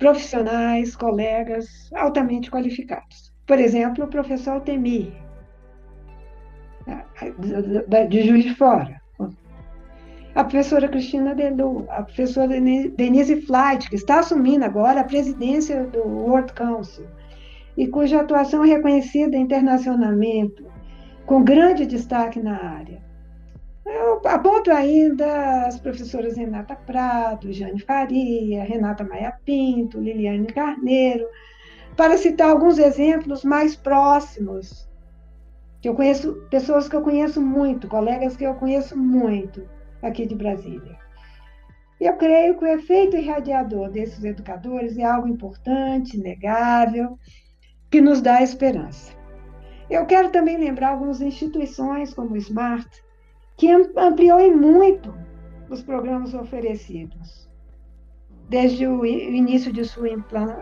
profissionais, 0.00 0.96
colegas 0.96 1.90
altamente 1.94 2.50
qualificados. 2.50 3.32
Por 3.46 3.60
exemplo, 3.60 4.04
o 4.04 4.08
professor 4.08 4.54
Altemir, 4.54 5.12
de 8.08 8.22
Juiz 8.22 8.44
de 8.44 8.54
Fora, 8.54 9.00
a 10.34 10.42
professora 10.42 10.88
Cristina 10.88 11.34
Delu, 11.34 11.86
a 11.90 12.02
professora 12.02 12.58
Denise 12.96 13.42
Flight, 13.42 13.90
que 13.90 13.96
está 13.96 14.20
assumindo 14.20 14.64
agora 14.64 15.00
a 15.00 15.04
presidência 15.04 15.84
do 15.84 16.00
World 16.00 16.52
Council 16.54 17.06
e 17.76 17.86
cuja 17.86 18.20
atuação 18.20 18.64
é 18.64 18.68
reconhecida 18.68 19.36
internacionalmente, 19.36 20.64
com 21.26 21.44
grande 21.44 21.84
destaque 21.84 22.40
na 22.40 22.56
área. 22.56 23.09
Eu 23.84 24.20
aponto 24.26 24.70
ainda 24.70 25.66
as 25.66 25.80
professoras 25.80 26.36
Renata 26.36 26.76
Prado, 26.76 27.52
Jane 27.52 27.80
Faria, 27.80 28.64
Renata 28.64 29.04
Maia 29.04 29.36
Pinto, 29.44 30.00
Liliane 30.00 30.46
Carneiro, 30.46 31.26
para 31.96 32.16
citar 32.16 32.50
alguns 32.50 32.78
exemplos 32.78 33.42
mais 33.42 33.74
próximos, 33.74 34.90
eu 35.82 35.94
conheço, 35.94 36.34
pessoas 36.50 36.88
que 36.88 36.94
eu 36.94 37.00
conheço 37.00 37.40
muito, 37.40 37.88
colegas 37.88 38.36
que 38.36 38.44
eu 38.44 38.54
conheço 38.54 38.96
muito 38.98 39.66
aqui 40.02 40.26
de 40.26 40.34
Brasília. 40.34 40.98
Eu 41.98 42.16
creio 42.16 42.56
que 42.56 42.64
o 42.64 42.68
efeito 42.68 43.16
irradiador 43.16 43.90
desses 43.90 44.22
educadores 44.22 44.98
é 44.98 45.04
algo 45.04 45.28
importante, 45.28 46.18
negável, 46.18 47.18
que 47.90 48.00
nos 48.00 48.20
dá 48.20 48.42
esperança. 48.42 49.14
Eu 49.88 50.04
quero 50.06 50.30
também 50.30 50.58
lembrar 50.58 50.90
algumas 50.90 51.20
instituições 51.20 52.12
como 52.12 52.34
o 52.34 52.36
SMART, 52.36 52.88
que 53.60 53.70
ampliou 53.70 54.40
em 54.40 54.56
muito 54.56 55.14
os 55.68 55.82
programas 55.82 56.32
oferecidos. 56.32 57.46
Desde 58.48 58.86
o 58.86 59.04
início 59.04 59.70
de 59.70 59.84
sua 59.84 60.08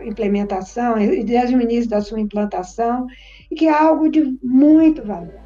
implementação, 0.02 0.96
desde 0.96 1.54
o 1.54 1.62
início 1.62 1.88
da 1.88 2.00
sua 2.00 2.18
implantação, 2.18 3.06
e 3.48 3.54
que 3.54 3.68
é 3.68 3.72
algo 3.72 4.10
de 4.10 4.36
muito 4.42 5.06
valor. 5.06 5.40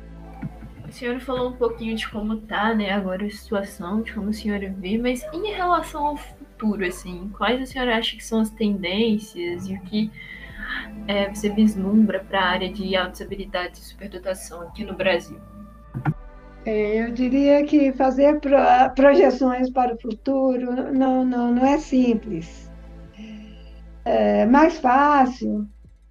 A 0.82 0.90
senhora 0.90 1.20
falou 1.20 1.50
um 1.50 1.56
pouquinho 1.56 1.94
de 1.94 2.08
como 2.08 2.38
tá, 2.38 2.74
né, 2.74 2.90
agora 2.90 3.26
a 3.26 3.30
situação, 3.30 4.00
de 4.00 4.14
como 4.14 4.30
a 4.30 4.32
senhora 4.32 4.74
vê, 4.78 4.96
mas 4.96 5.22
em 5.34 5.52
relação 5.52 6.06
ao 6.06 6.16
futuro, 6.16 6.86
assim, 6.86 7.30
quais 7.36 7.60
a 7.60 7.66
senhora 7.66 7.98
acha 7.98 8.16
que 8.16 8.24
são 8.24 8.40
as 8.40 8.50
tendências 8.50 9.68
e 9.68 9.74
o 9.74 9.80
que 9.82 10.10
é, 11.06 11.28
você 11.28 11.50
vislumbra 11.50 12.20
para 12.20 12.40
a 12.40 12.48
área 12.48 12.72
de 12.72 12.96
altas 12.96 13.20
habilidades 13.20 13.82
e 13.82 13.84
superdotação 13.90 14.62
aqui 14.62 14.84
no 14.84 14.94
Brasil? 14.94 15.38
É, 16.64 17.02
eu 17.02 17.12
diria 17.12 17.64
que 17.64 17.92
fazer 17.92 18.40
projeções 18.94 19.70
para 19.70 19.94
o 19.94 20.00
futuro 20.00 20.92
não, 20.92 21.24
não, 21.24 21.52
não 21.52 21.66
é 21.66 21.78
simples. 21.78 22.70
É 24.04 24.46
mais 24.46 24.78
fácil, 24.78 25.66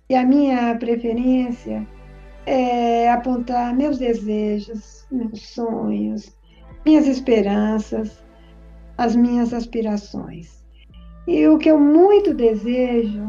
e 0.09 0.15
a 0.15 0.25
minha 0.25 0.75
preferência 0.75 1.87
é, 2.45 3.09
apontar 3.09 3.73
meus 3.75 3.97
desejos, 3.97 5.05
meus 5.09 5.47
sonhos, 5.47 6.37
minhas 6.85 7.07
esperanças, 7.07 8.21
as 8.97 9.15
minhas 9.15 9.53
aspirações. 9.53 10.61
E 11.27 11.47
o 11.47 11.57
que 11.57 11.69
eu 11.69 11.79
muito 11.79 12.33
desejo, 12.33 13.25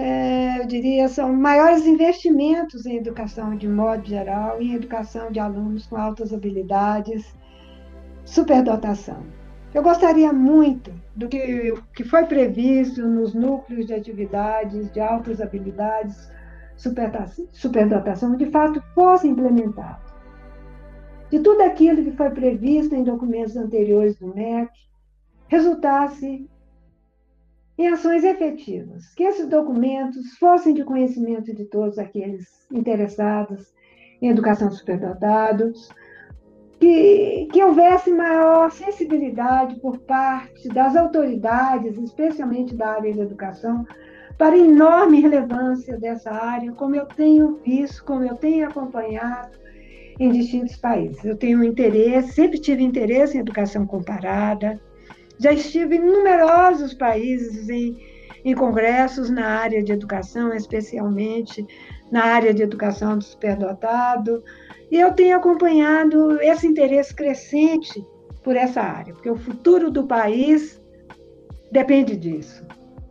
é, 0.00 0.60
eu 0.60 0.66
diria, 0.66 1.08
são 1.08 1.34
maiores 1.34 1.86
investimentos 1.86 2.86
em 2.86 2.96
educação 2.96 3.54
de 3.54 3.68
modo 3.68 4.06
geral, 4.06 4.60
em 4.60 4.74
educação 4.74 5.30
de 5.30 5.38
alunos 5.38 5.86
com 5.86 5.96
altas 5.96 6.32
habilidades, 6.32 7.34
superdotação. 8.24 9.22
Eu 9.74 9.82
gostaria 9.82 10.32
muito 10.32 10.90
do 11.14 11.28
que, 11.28 11.74
que 11.94 12.02
foi 12.02 12.24
previsto 12.24 13.06
nos 13.06 13.34
núcleos 13.34 13.86
de 13.86 13.94
atividades 13.94 14.90
de 14.90 15.00
altas 15.00 15.40
habilidades, 15.40 16.30
superdotação, 17.52 18.36
de 18.36 18.46
fato 18.46 18.82
fosse 18.94 19.28
implementado. 19.28 20.00
De 21.30 21.40
tudo 21.40 21.62
aquilo 21.62 22.02
que 22.02 22.16
foi 22.16 22.30
previsto 22.30 22.94
em 22.94 23.04
documentos 23.04 23.56
anteriores 23.56 24.16
do 24.16 24.34
MEC, 24.34 24.70
resultasse 25.46 26.48
em 27.80 27.88
ações 27.88 28.24
efetivas, 28.24 29.14
que 29.14 29.22
esses 29.22 29.48
documentos 29.48 30.36
fossem 30.38 30.74
de 30.74 30.84
conhecimento 30.84 31.54
de 31.54 31.64
todos 31.64 31.98
aqueles 31.98 32.46
interessados 32.70 33.72
em 34.20 34.28
educação 34.28 34.70
superdotados, 34.70 35.88
que, 36.78 37.48
que 37.50 37.64
houvesse 37.64 38.12
maior 38.12 38.70
sensibilidade 38.70 39.80
por 39.80 39.96
parte 40.00 40.68
das 40.68 40.94
autoridades, 40.94 41.96
especialmente 41.96 42.74
da 42.74 42.96
área 42.96 43.14
de 43.14 43.20
educação, 43.20 43.86
para 44.36 44.56
a 44.56 44.58
enorme 44.58 45.22
relevância 45.22 45.98
dessa 45.98 46.30
área, 46.30 46.72
como 46.72 46.94
eu 46.94 47.06
tenho 47.06 47.60
visto, 47.64 48.04
como 48.04 48.24
eu 48.24 48.36
tenho 48.36 48.68
acompanhado 48.68 49.58
em 50.18 50.30
distintos 50.30 50.76
países. 50.76 51.24
Eu 51.24 51.36
tenho 51.36 51.64
interesse, 51.64 52.32
sempre 52.32 52.60
tive 52.60 52.82
interesse 52.82 53.38
em 53.38 53.40
educação 53.40 53.86
comparada, 53.86 54.78
já 55.40 55.52
estive 55.52 55.96
em 55.96 56.04
numerosos 56.04 56.92
países 56.92 57.68
em, 57.68 57.96
em 58.44 58.54
congressos 58.54 59.30
na 59.30 59.46
área 59.46 59.82
de 59.82 59.90
educação, 59.90 60.54
especialmente 60.54 61.66
na 62.12 62.24
área 62.24 62.52
de 62.52 62.62
educação 62.62 63.16
do 63.16 63.24
superdotado, 63.24 64.44
e 64.90 65.00
eu 65.00 65.12
tenho 65.12 65.36
acompanhado 65.36 66.40
esse 66.42 66.66
interesse 66.66 67.14
crescente 67.14 68.04
por 68.44 68.54
essa 68.54 68.82
área, 68.82 69.14
porque 69.14 69.30
o 69.30 69.36
futuro 69.36 69.90
do 69.90 70.06
país 70.06 70.80
depende 71.72 72.16
disso. 72.16 72.66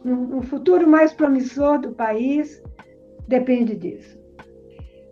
O 0.06 0.42
futuro 0.42 0.88
mais 0.88 1.14
promissor 1.14 1.80
do 1.80 1.92
país 1.92 2.62
depende 3.28 3.76
disso. 3.76 4.20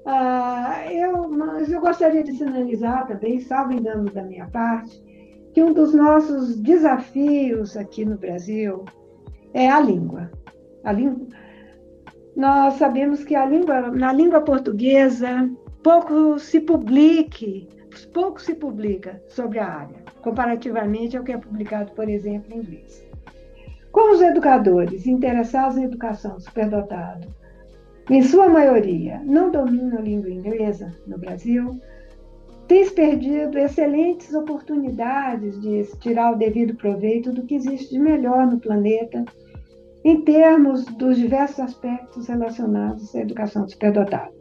Ah, 0.06 0.86
eu, 0.90 1.28
mas 1.30 1.72
eu 1.72 1.82
gostaria 1.82 2.24
de 2.24 2.32
sinalizar 2.32 3.08
também, 3.08 3.40
salvo 3.42 3.74
engano 3.74 4.06
da 4.12 4.24
minha 4.24 4.48
parte, 4.48 5.04
que 5.58 5.64
um 5.64 5.74
dos 5.74 5.92
nossos 5.92 6.56
desafios 6.56 7.76
aqui 7.76 8.06
no 8.06 8.16
Brasil 8.16 8.86
é 9.56 9.68
a 9.68 9.80
língua. 9.80 10.30
A 10.84 10.92
língua 10.92 11.26
nós 12.36 12.76
sabemos 12.76 13.24
que 13.24 13.36
língua, 13.36 13.90
na 13.90 14.14
língua 14.14 14.42
portuguesa 14.42 15.50
pouco 15.82 16.38
se 16.38 16.62
publique, 16.62 17.68
pouco 18.14 18.40
se 18.40 18.54
publica 18.54 19.20
sobre 19.30 19.58
a 19.58 19.68
área, 19.68 19.98
comparativamente 20.22 21.18
ao 21.18 21.24
que 21.24 21.32
é 21.32 21.38
publicado, 21.40 21.92
por 21.94 22.08
exemplo, 22.08 22.54
em 22.54 22.60
inglês. 22.60 23.04
Como 23.92 24.14
os 24.14 24.22
educadores 24.22 25.08
interessados 25.08 25.76
em 25.76 25.86
educação 25.86 26.40
superdotado, 26.40 27.34
em 28.12 28.22
sua 28.22 28.48
maioria, 28.48 29.24
não 29.26 29.50
dominam 29.50 29.98
a 29.98 30.02
língua 30.02 30.30
inglesa 30.30 30.94
no 31.08 31.18
Brasil, 31.18 31.82
tens 32.68 32.92
perdido 32.92 33.58
excelentes 33.58 34.34
oportunidades 34.34 35.60
de 35.62 35.84
tirar 36.00 36.34
o 36.34 36.38
devido 36.38 36.76
proveito 36.76 37.32
do 37.32 37.44
que 37.44 37.56
existe 37.56 37.92
de 37.92 38.00
melhor 38.00 38.46
no 38.48 38.60
planeta 38.60 39.24
em 40.04 40.22
termos 40.22 40.86
dos 40.86 41.18
diversos 41.18 41.60
aspectos 41.60 42.28
relacionados 42.28 43.16
à 43.16 43.20
educação 43.20 43.68
superdotada. 43.68 44.32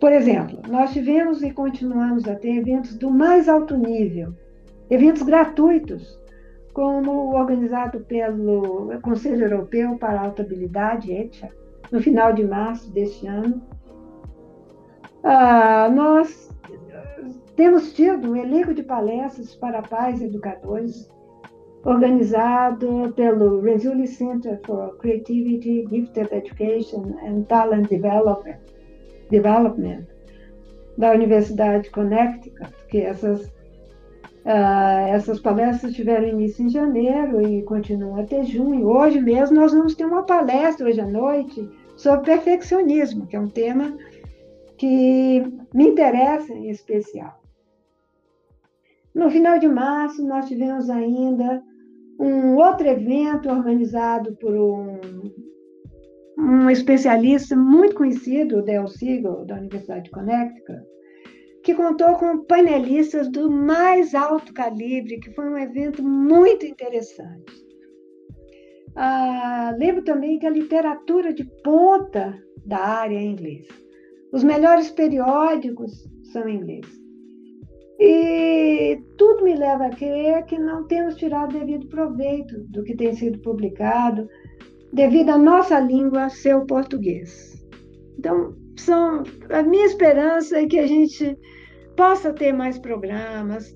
Por 0.00 0.12
exemplo, 0.12 0.60
nós 0.68 0.92
tivemos 0.92 1.42
e 1.42 1.50
continuamos 1.50 2.28
a 2.28 2.34
ter 2.34 2.56
eventos 2.56 2.94
do 2.96 3.10
mais 3.10 3.48
alto 3.48 3.76
nível, 3.76 4.34
eventos 4.90 5.22
gratuitos, 5.22 6.18
como 6.74 7.34
organizado 7.34 8.00
pelo 8.00 9.00
Conselho 9.00 9.44
Europeu 9.44 9.96
para 9.96 10.20
a 10.20 10.24
Alta 10.24 10.42
Habilidade, 10.42 11.30
no 11.90 12.02
final 12.02 12.32
de 12.32 12.44
março 12.44 12.92
deste 12.92 13.26
ano. 13.26 13.62
Ah, 15.22 15.88
nós 15.94 16.53
temos 17.56 17.92
tido 17.92 18.32
um 18.32 18.36
elenco 18.36 18.74
de 18.74 18.82
palestras 18.82 19.54
para 19.54 19.82
pais 19.82 20.20
e 20.20 20.24
educadores, 20.24 21.08
organizado 21.84 23.12
pelo 23.14 23.60
Resili 23.60 24.06
Center 24.06 24.60
for 24.64 24.96
Creativity, 24.98 25.86
Gifted 25.88 26.28
Education 26.32 27.14
and 27.24 27.42
Talent 27.42 27.88
Development, 27.88 28.58
Development 29.30 30.04
da 30.96 31.12
Universidade 31.12 31.84
de 31.84 31.90
Connecticut, 31.90 32.72
que 32.88 33.02
essas, 33.02 33.46
uh, 33.46 35.08
essas 35.08 35.40
palestras 35.40 35.92
tiveram 35.92 36.28
início 36.28 36.64
em 36.64 36.70
janeiro 36.70 37.46
e 37.46 37.62
continuam 37.62 38.20
até 38.20 38.42
junho. 38.44 38.86
Hoje 38.86 39.20
mesmo 39.20 39.60
nós 39.60 39.72
vamos 39.72 39.94
ter 39.94 40.06
uma 40.06 40.24
palestra 40.24 40.88
hoje 40.88 41.00
à 41.00 41.06
noite 41.06 41.68
sobre 41.96 42.24
perfeccionismo, 42.24 43.26
que 43.26 43.36
é 43.36 43.40
um 43.40 43.48
tema 43.48 43.96
que 44.76 45.42
me 45.72 45.88
interessa 45.88 46.52
em 46.52 46.70
especial. 46.70 47.43
No 49.14 49.30
final 49.30 49.58
de 49.58 49.68
março, 49.68 50.26
nós 50.26 50.46
tivemos 50.46 50.90
ainda 50.90 51.62
um 52.18 52.56
outro 52.56 52.86
evento 52.86 53.48
organizado 53.48 54.34
por 54.36 54.54
um, 54.54 55.00
um 56.38 56.70
especialista 56.70 57.56
muito 57.56 57.94
conhecido, 57.94 58.62
Del 58.62 58.88
Siegel, 58.88 59.44
da 59.46 59.56
Universidade 59.56 60.04
de 60.04 60.10
Connecticut, 60.10 60.82
que 61.62 61.74
contou 61.74 62.14
com 62.16 62.44
painelistas 62.44 63.30
do 63.30 63.50
mais 63.50 64.14
alto 64.14 64.52
calibre, 64.52 65.20
que 65.20 65.30
foi 65.32 65.48
um 65.48 65.56
evento 65.56 66.02
muito 66.02 66.66
interessante. 66.66 67.64
Ah, 68.96 69.74
lembro 69.78 70.04
também 70.04 70.38
que 70.38 70.46
a 70.46 70.50
literatura 70.50 71.32
de 71.32 71.44
ponta 71.62 72.38
da 72.66 72.78
área 72.78 73.16
é 73.16 73.22
em 73.22 73.32
inglês. 73.32 73.66
Os 74.32 74.44
melhores 74.44 74.90
periódicos 74.90 76.08
são 76.32 76.48
inglês. 76.48 77.03
E 77.98 79.00
tudo 79.16 79.44
me 79.44 79.54
leva 79.54 79.86
a 79.86 79.90
crer 79.90 80.44
que 80.44 80.58
não 80.58 80.86
temos 80.86 81.14
tirado 81.14 81.58
devido 81.58 81.86
proveito 81.86 82.58
do 82.70 82.82
que 82.82 82.96
tem 82.96 83.14
sido 83.14 83.38
publicado, 83.38 84.28
devido 84.92 85.30
à 85.30 85.38
nossa 85.38 85.78
língua 85.78 86.28
ser 86.28 86.56
o 86.56 86.66
português. 86.66 87.64
Então, 88.18 88.54
são, 88.76 89.22
a 89.50 89.62
minha 89.62 89.86
esperança 89.86 90.58
é 90.58 90.66
que 90.66 90.78
a 90.78 90.86
gente 90.86 91.38
possa 91.96 92.32
ter 92.32 92.52
mais 92.52 92.78
programas, 92.78 93.74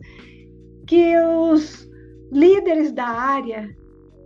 que 0.86 1.16
os 1.18 1.88
líderes 2.32 2.92
da 2.92 3.06
área 3.06 3.68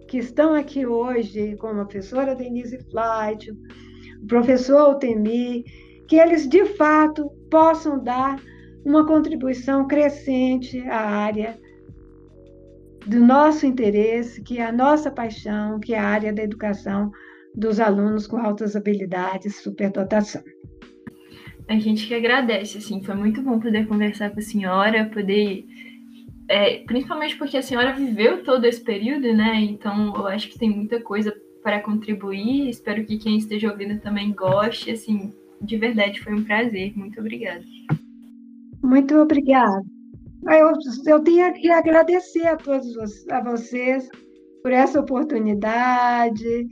que 0.09 0.19
estão 0.19 0.55
aqui 0.55 0.87
hoje, 0.87 1.57
como 1.57 1.81
a 1.81 1.85
professora 1.85 2.35
Denise 2.35 2.79
Flight, 2.91 3.51
o 4.23 4.27
professor 4.27 4.79
Altemi, 4.79 5.65
que 6.09 6.17
eles 6.17 6.49
de 6.49 6.65
fato 6.67 7.31
possam 7.51 8.03
dar 8.03 8.39
uma 8.85 9.07
contribuição 9.07 9.87
crescente 9.87 10.81
à 10.89 11.01
área 11.01 11.59
do 13.07 13.21
nosso 13.21 13.67
interesse, 13.67 14.43
que 14.43 14.59
é 14.59 14.65
a 14.65 14.73
nossa 14.73 15.11
paixão, 15.11 15.81
que 15.81 15.95
é 15.95 15.99
a 15.99 16.07
área 16.07 16.33
da 16.33 16.43
educação 16.43 17.11
dos 17.55 17.81
alunos 17.81 18.27
com 18.27 18.39
altas 18.39 18.77
habilidades, 18.77 19.57
superdotação. 19.57 20.43
A 21.69 21.79
gente 21.79 22.07
que 22.07 22.15
agradece, 22.15 22.79
assim, 22.79 23.03
foi 23.03 23.15
muito 23.15 23.43
bom 23.43 23.59
poder 23.59 23.87
conversar 23.87 24.31
com 24.31 24.41
a 24.41 24.43
senhora, 24.43 25.05
poder, 25.07 25.65
é, 26.49 26.79
principalmente 26.79 27.37
porque 27.37 27.57
a 27.57 27.63
senhora 27.63 27.93
viveu 27.93 28.43
todo 28.43 28.65
esse 28.65 28.81
período, 28.81 29.33
né? 29.33 29.61
Então, 29.61 30.15
eu 30.17 30.27
acho 30.27 30.49
que 30.49 30.59
tem 30.59 30.71
muita 30.71 31.01
coisa 31.01 31.35
para 31.63 31.81
contribuir. 31.81 32.69
Espero 32.69 33.05
que 33.05 33.19
quem 33.19 33.37
esteja 33.37 33.71
ouvindo 33.71 34.01
também 34.01 34.33
goste. 34.33 34.91
Assim, 34.91 35.33
de 35.61 35.77
verdade, 35.77 36.21
foi 36.21 36.35
um 36.35 36.45
prazer. 36.45 36.93
Muito 36.97 37.21
obrigada. 37.21 37.65
Muito 38.93 39.17
obrigada. 39.17 39.83
Eu, 40.51 40.71
eu 41.07 41.21
tenho 41.25 41.51
que 41.55 41.71
agradecer 41.71 42.47
a 42.47 42.59
todos 42.59 42.95
a 43.31 43.41
vocês 43.41 44.07
por 44.63 44.71
essa 44.71 45.01
oportunidade 45.01 46.69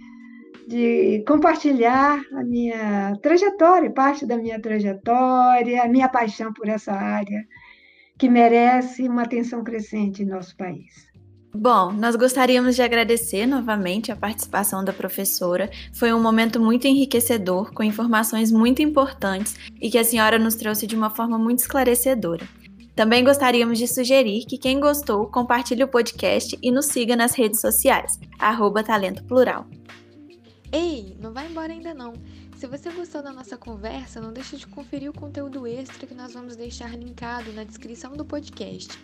de 0.69 1.25
compartilhar 1.27 2.21
a 2.35 2.45
minha 2.45 3.17
trajetória, 3.23 3.91
parte 3.91 4.27
da 4.27 4.37
minha 4.37 4.61
trajetória, 4.61 5.83
a 5.83 5.89
minha 5.89 6.11
paixão 6.11 6.53
por 6.53 6.69
essa 6.69 6.93
área, 6.93 7.43
que 8.19 8.29
merece 8.29 9.09
uma 9.09 9.23
atenção 9.23 9.65
crescente 9.65 10.23
em 10.23 10.27
nosso 10.27 10.55
país. 10.59 11.10
Bom, 11.53 11.93
nós 11.93 12.15
gostaríamos 12.15 12.77
de 12.77 12.83
agradecer 12.83 13.45
novamente 13.45 14.13
a 14.13 14.17
participação 14.17 14.85
da 14.85 14.93
professora. 14.93 15.69
Foi 15.93 16.13
um 16.13 16.23
momento 16.23 16.61
muito 16.61 16.87
enriquecedor, 16.87 17.73
com 17.73 17.83
informações 17.83 18.53
muito 18.53 18.81
importantes 18.83 19.57
e 19.81 19.91
que 19.91 19.99
a 19.99 20.05
senhora 20.05 20.39
nos 20.39 20.55
trouxe 20.55 20.87
de 20.87 20.95
uma 20.95 21.11
forma 21.11 21.37
muito 21.37 21.59
esclarecedora. 21.59 22.49
Também 22.95 23.25
gostaríamos 23.25 23.79
de 23.79 23.89
sugerir 23.89 24.45
que 24.47 24.59
quem 24.59 24.79
gostou 24.79 25.27
compartilhe 25.27 25.83
o 25.83 25.89
podcast 25.89 26.57
e 26.63 26.71
nos 26.71 26.87
siga 26.87 27.17
nas 27.17 27.35
redes 27.35 27.61
sociais, 27.61 28.21
arroba 28.39 28.85
Talento 28.85 29.25
Plural. 29.25 29.67
Ei, 30.71 31.17
não 31.21 31.33
vai 31.33 31.49
embora 31.49 31.73
ainda 31.73 31.93
não. 31.93 32.13
Se 32.57 32.67
você 32.67 32.91
gostou 32.91 33.23
da 33.23 33.33
nossa 33.33 33.57
conversa, 33.57 34.21
não 34.21 34.33
deixe 34.33 34.57
de 34.57 34.67
conferir 34.69 35.11
o 35.11 35.19
conteúdo 35.19 35.67
extra 35.67 36.07
que 36.07 36.15
nós 36.15 36.33
vamos 36.33 36.55
deixar 36.55 36.97
linkado 36.97 37.53
na 37.53 37.65
descrição 37.65 38.13
do 38.13 38.25
podcast. 38.25 38.97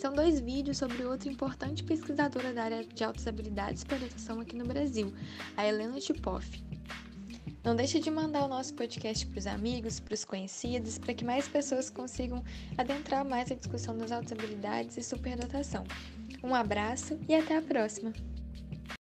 São 0.00 0.14
dois 0.14 0.40
vídeos 0.40 0.78
sobre 0.78 1.04
outra 1.04 1.28
importante 1.28 1.84
pesquisadora 1.84 2.54
da 2.54 2.64
área 2.64 2.82
de 2.82 3.04
altas 3.04 3.26
habilidades 3.26 3.80
e 3.80 3.84
superdotação 3.84 4.40
aqui 4.40 4.56
no 4.56 4.64
Brasil, 4.64 5.12
a 5.54 5.66
Helena 5.66 6.00
Tipoff. 6.00 6.64
Não 7.62 7.76
deixe 7.76 8.00
de 8.00 8.10
mandar 8.10 8.46
o 8.46 8.48
nosso 8.48 8.72
podcast 8.72 9.26
para 9.26 9.38
os 9.38 9.46
amigos, 9.46 10.00
para 10.00 10.14
os 10.14 10.24
conhecidos, 10.24 10.96
para 10.96 11.12
que 11.12 11.22
mais 11.22 11.46
pessoas 11.46 11.90
consigam 11.90 12.42
adentrar 12.78 13.26
mais 13.26 13.52
a 13.52 13.54
discussão 13.54 13.94
das 13.98 14.10
altas 14.10 14.32
habilidades 14.32 14.96
e 14.96 15.02
superdotação. 15.02 15.84
Um 16.42 16.54
abraço 16.54 17.20
e 17.28 17.34
até 17.34 17.58
a 17.58 17.62
próxima! 17.62 18.10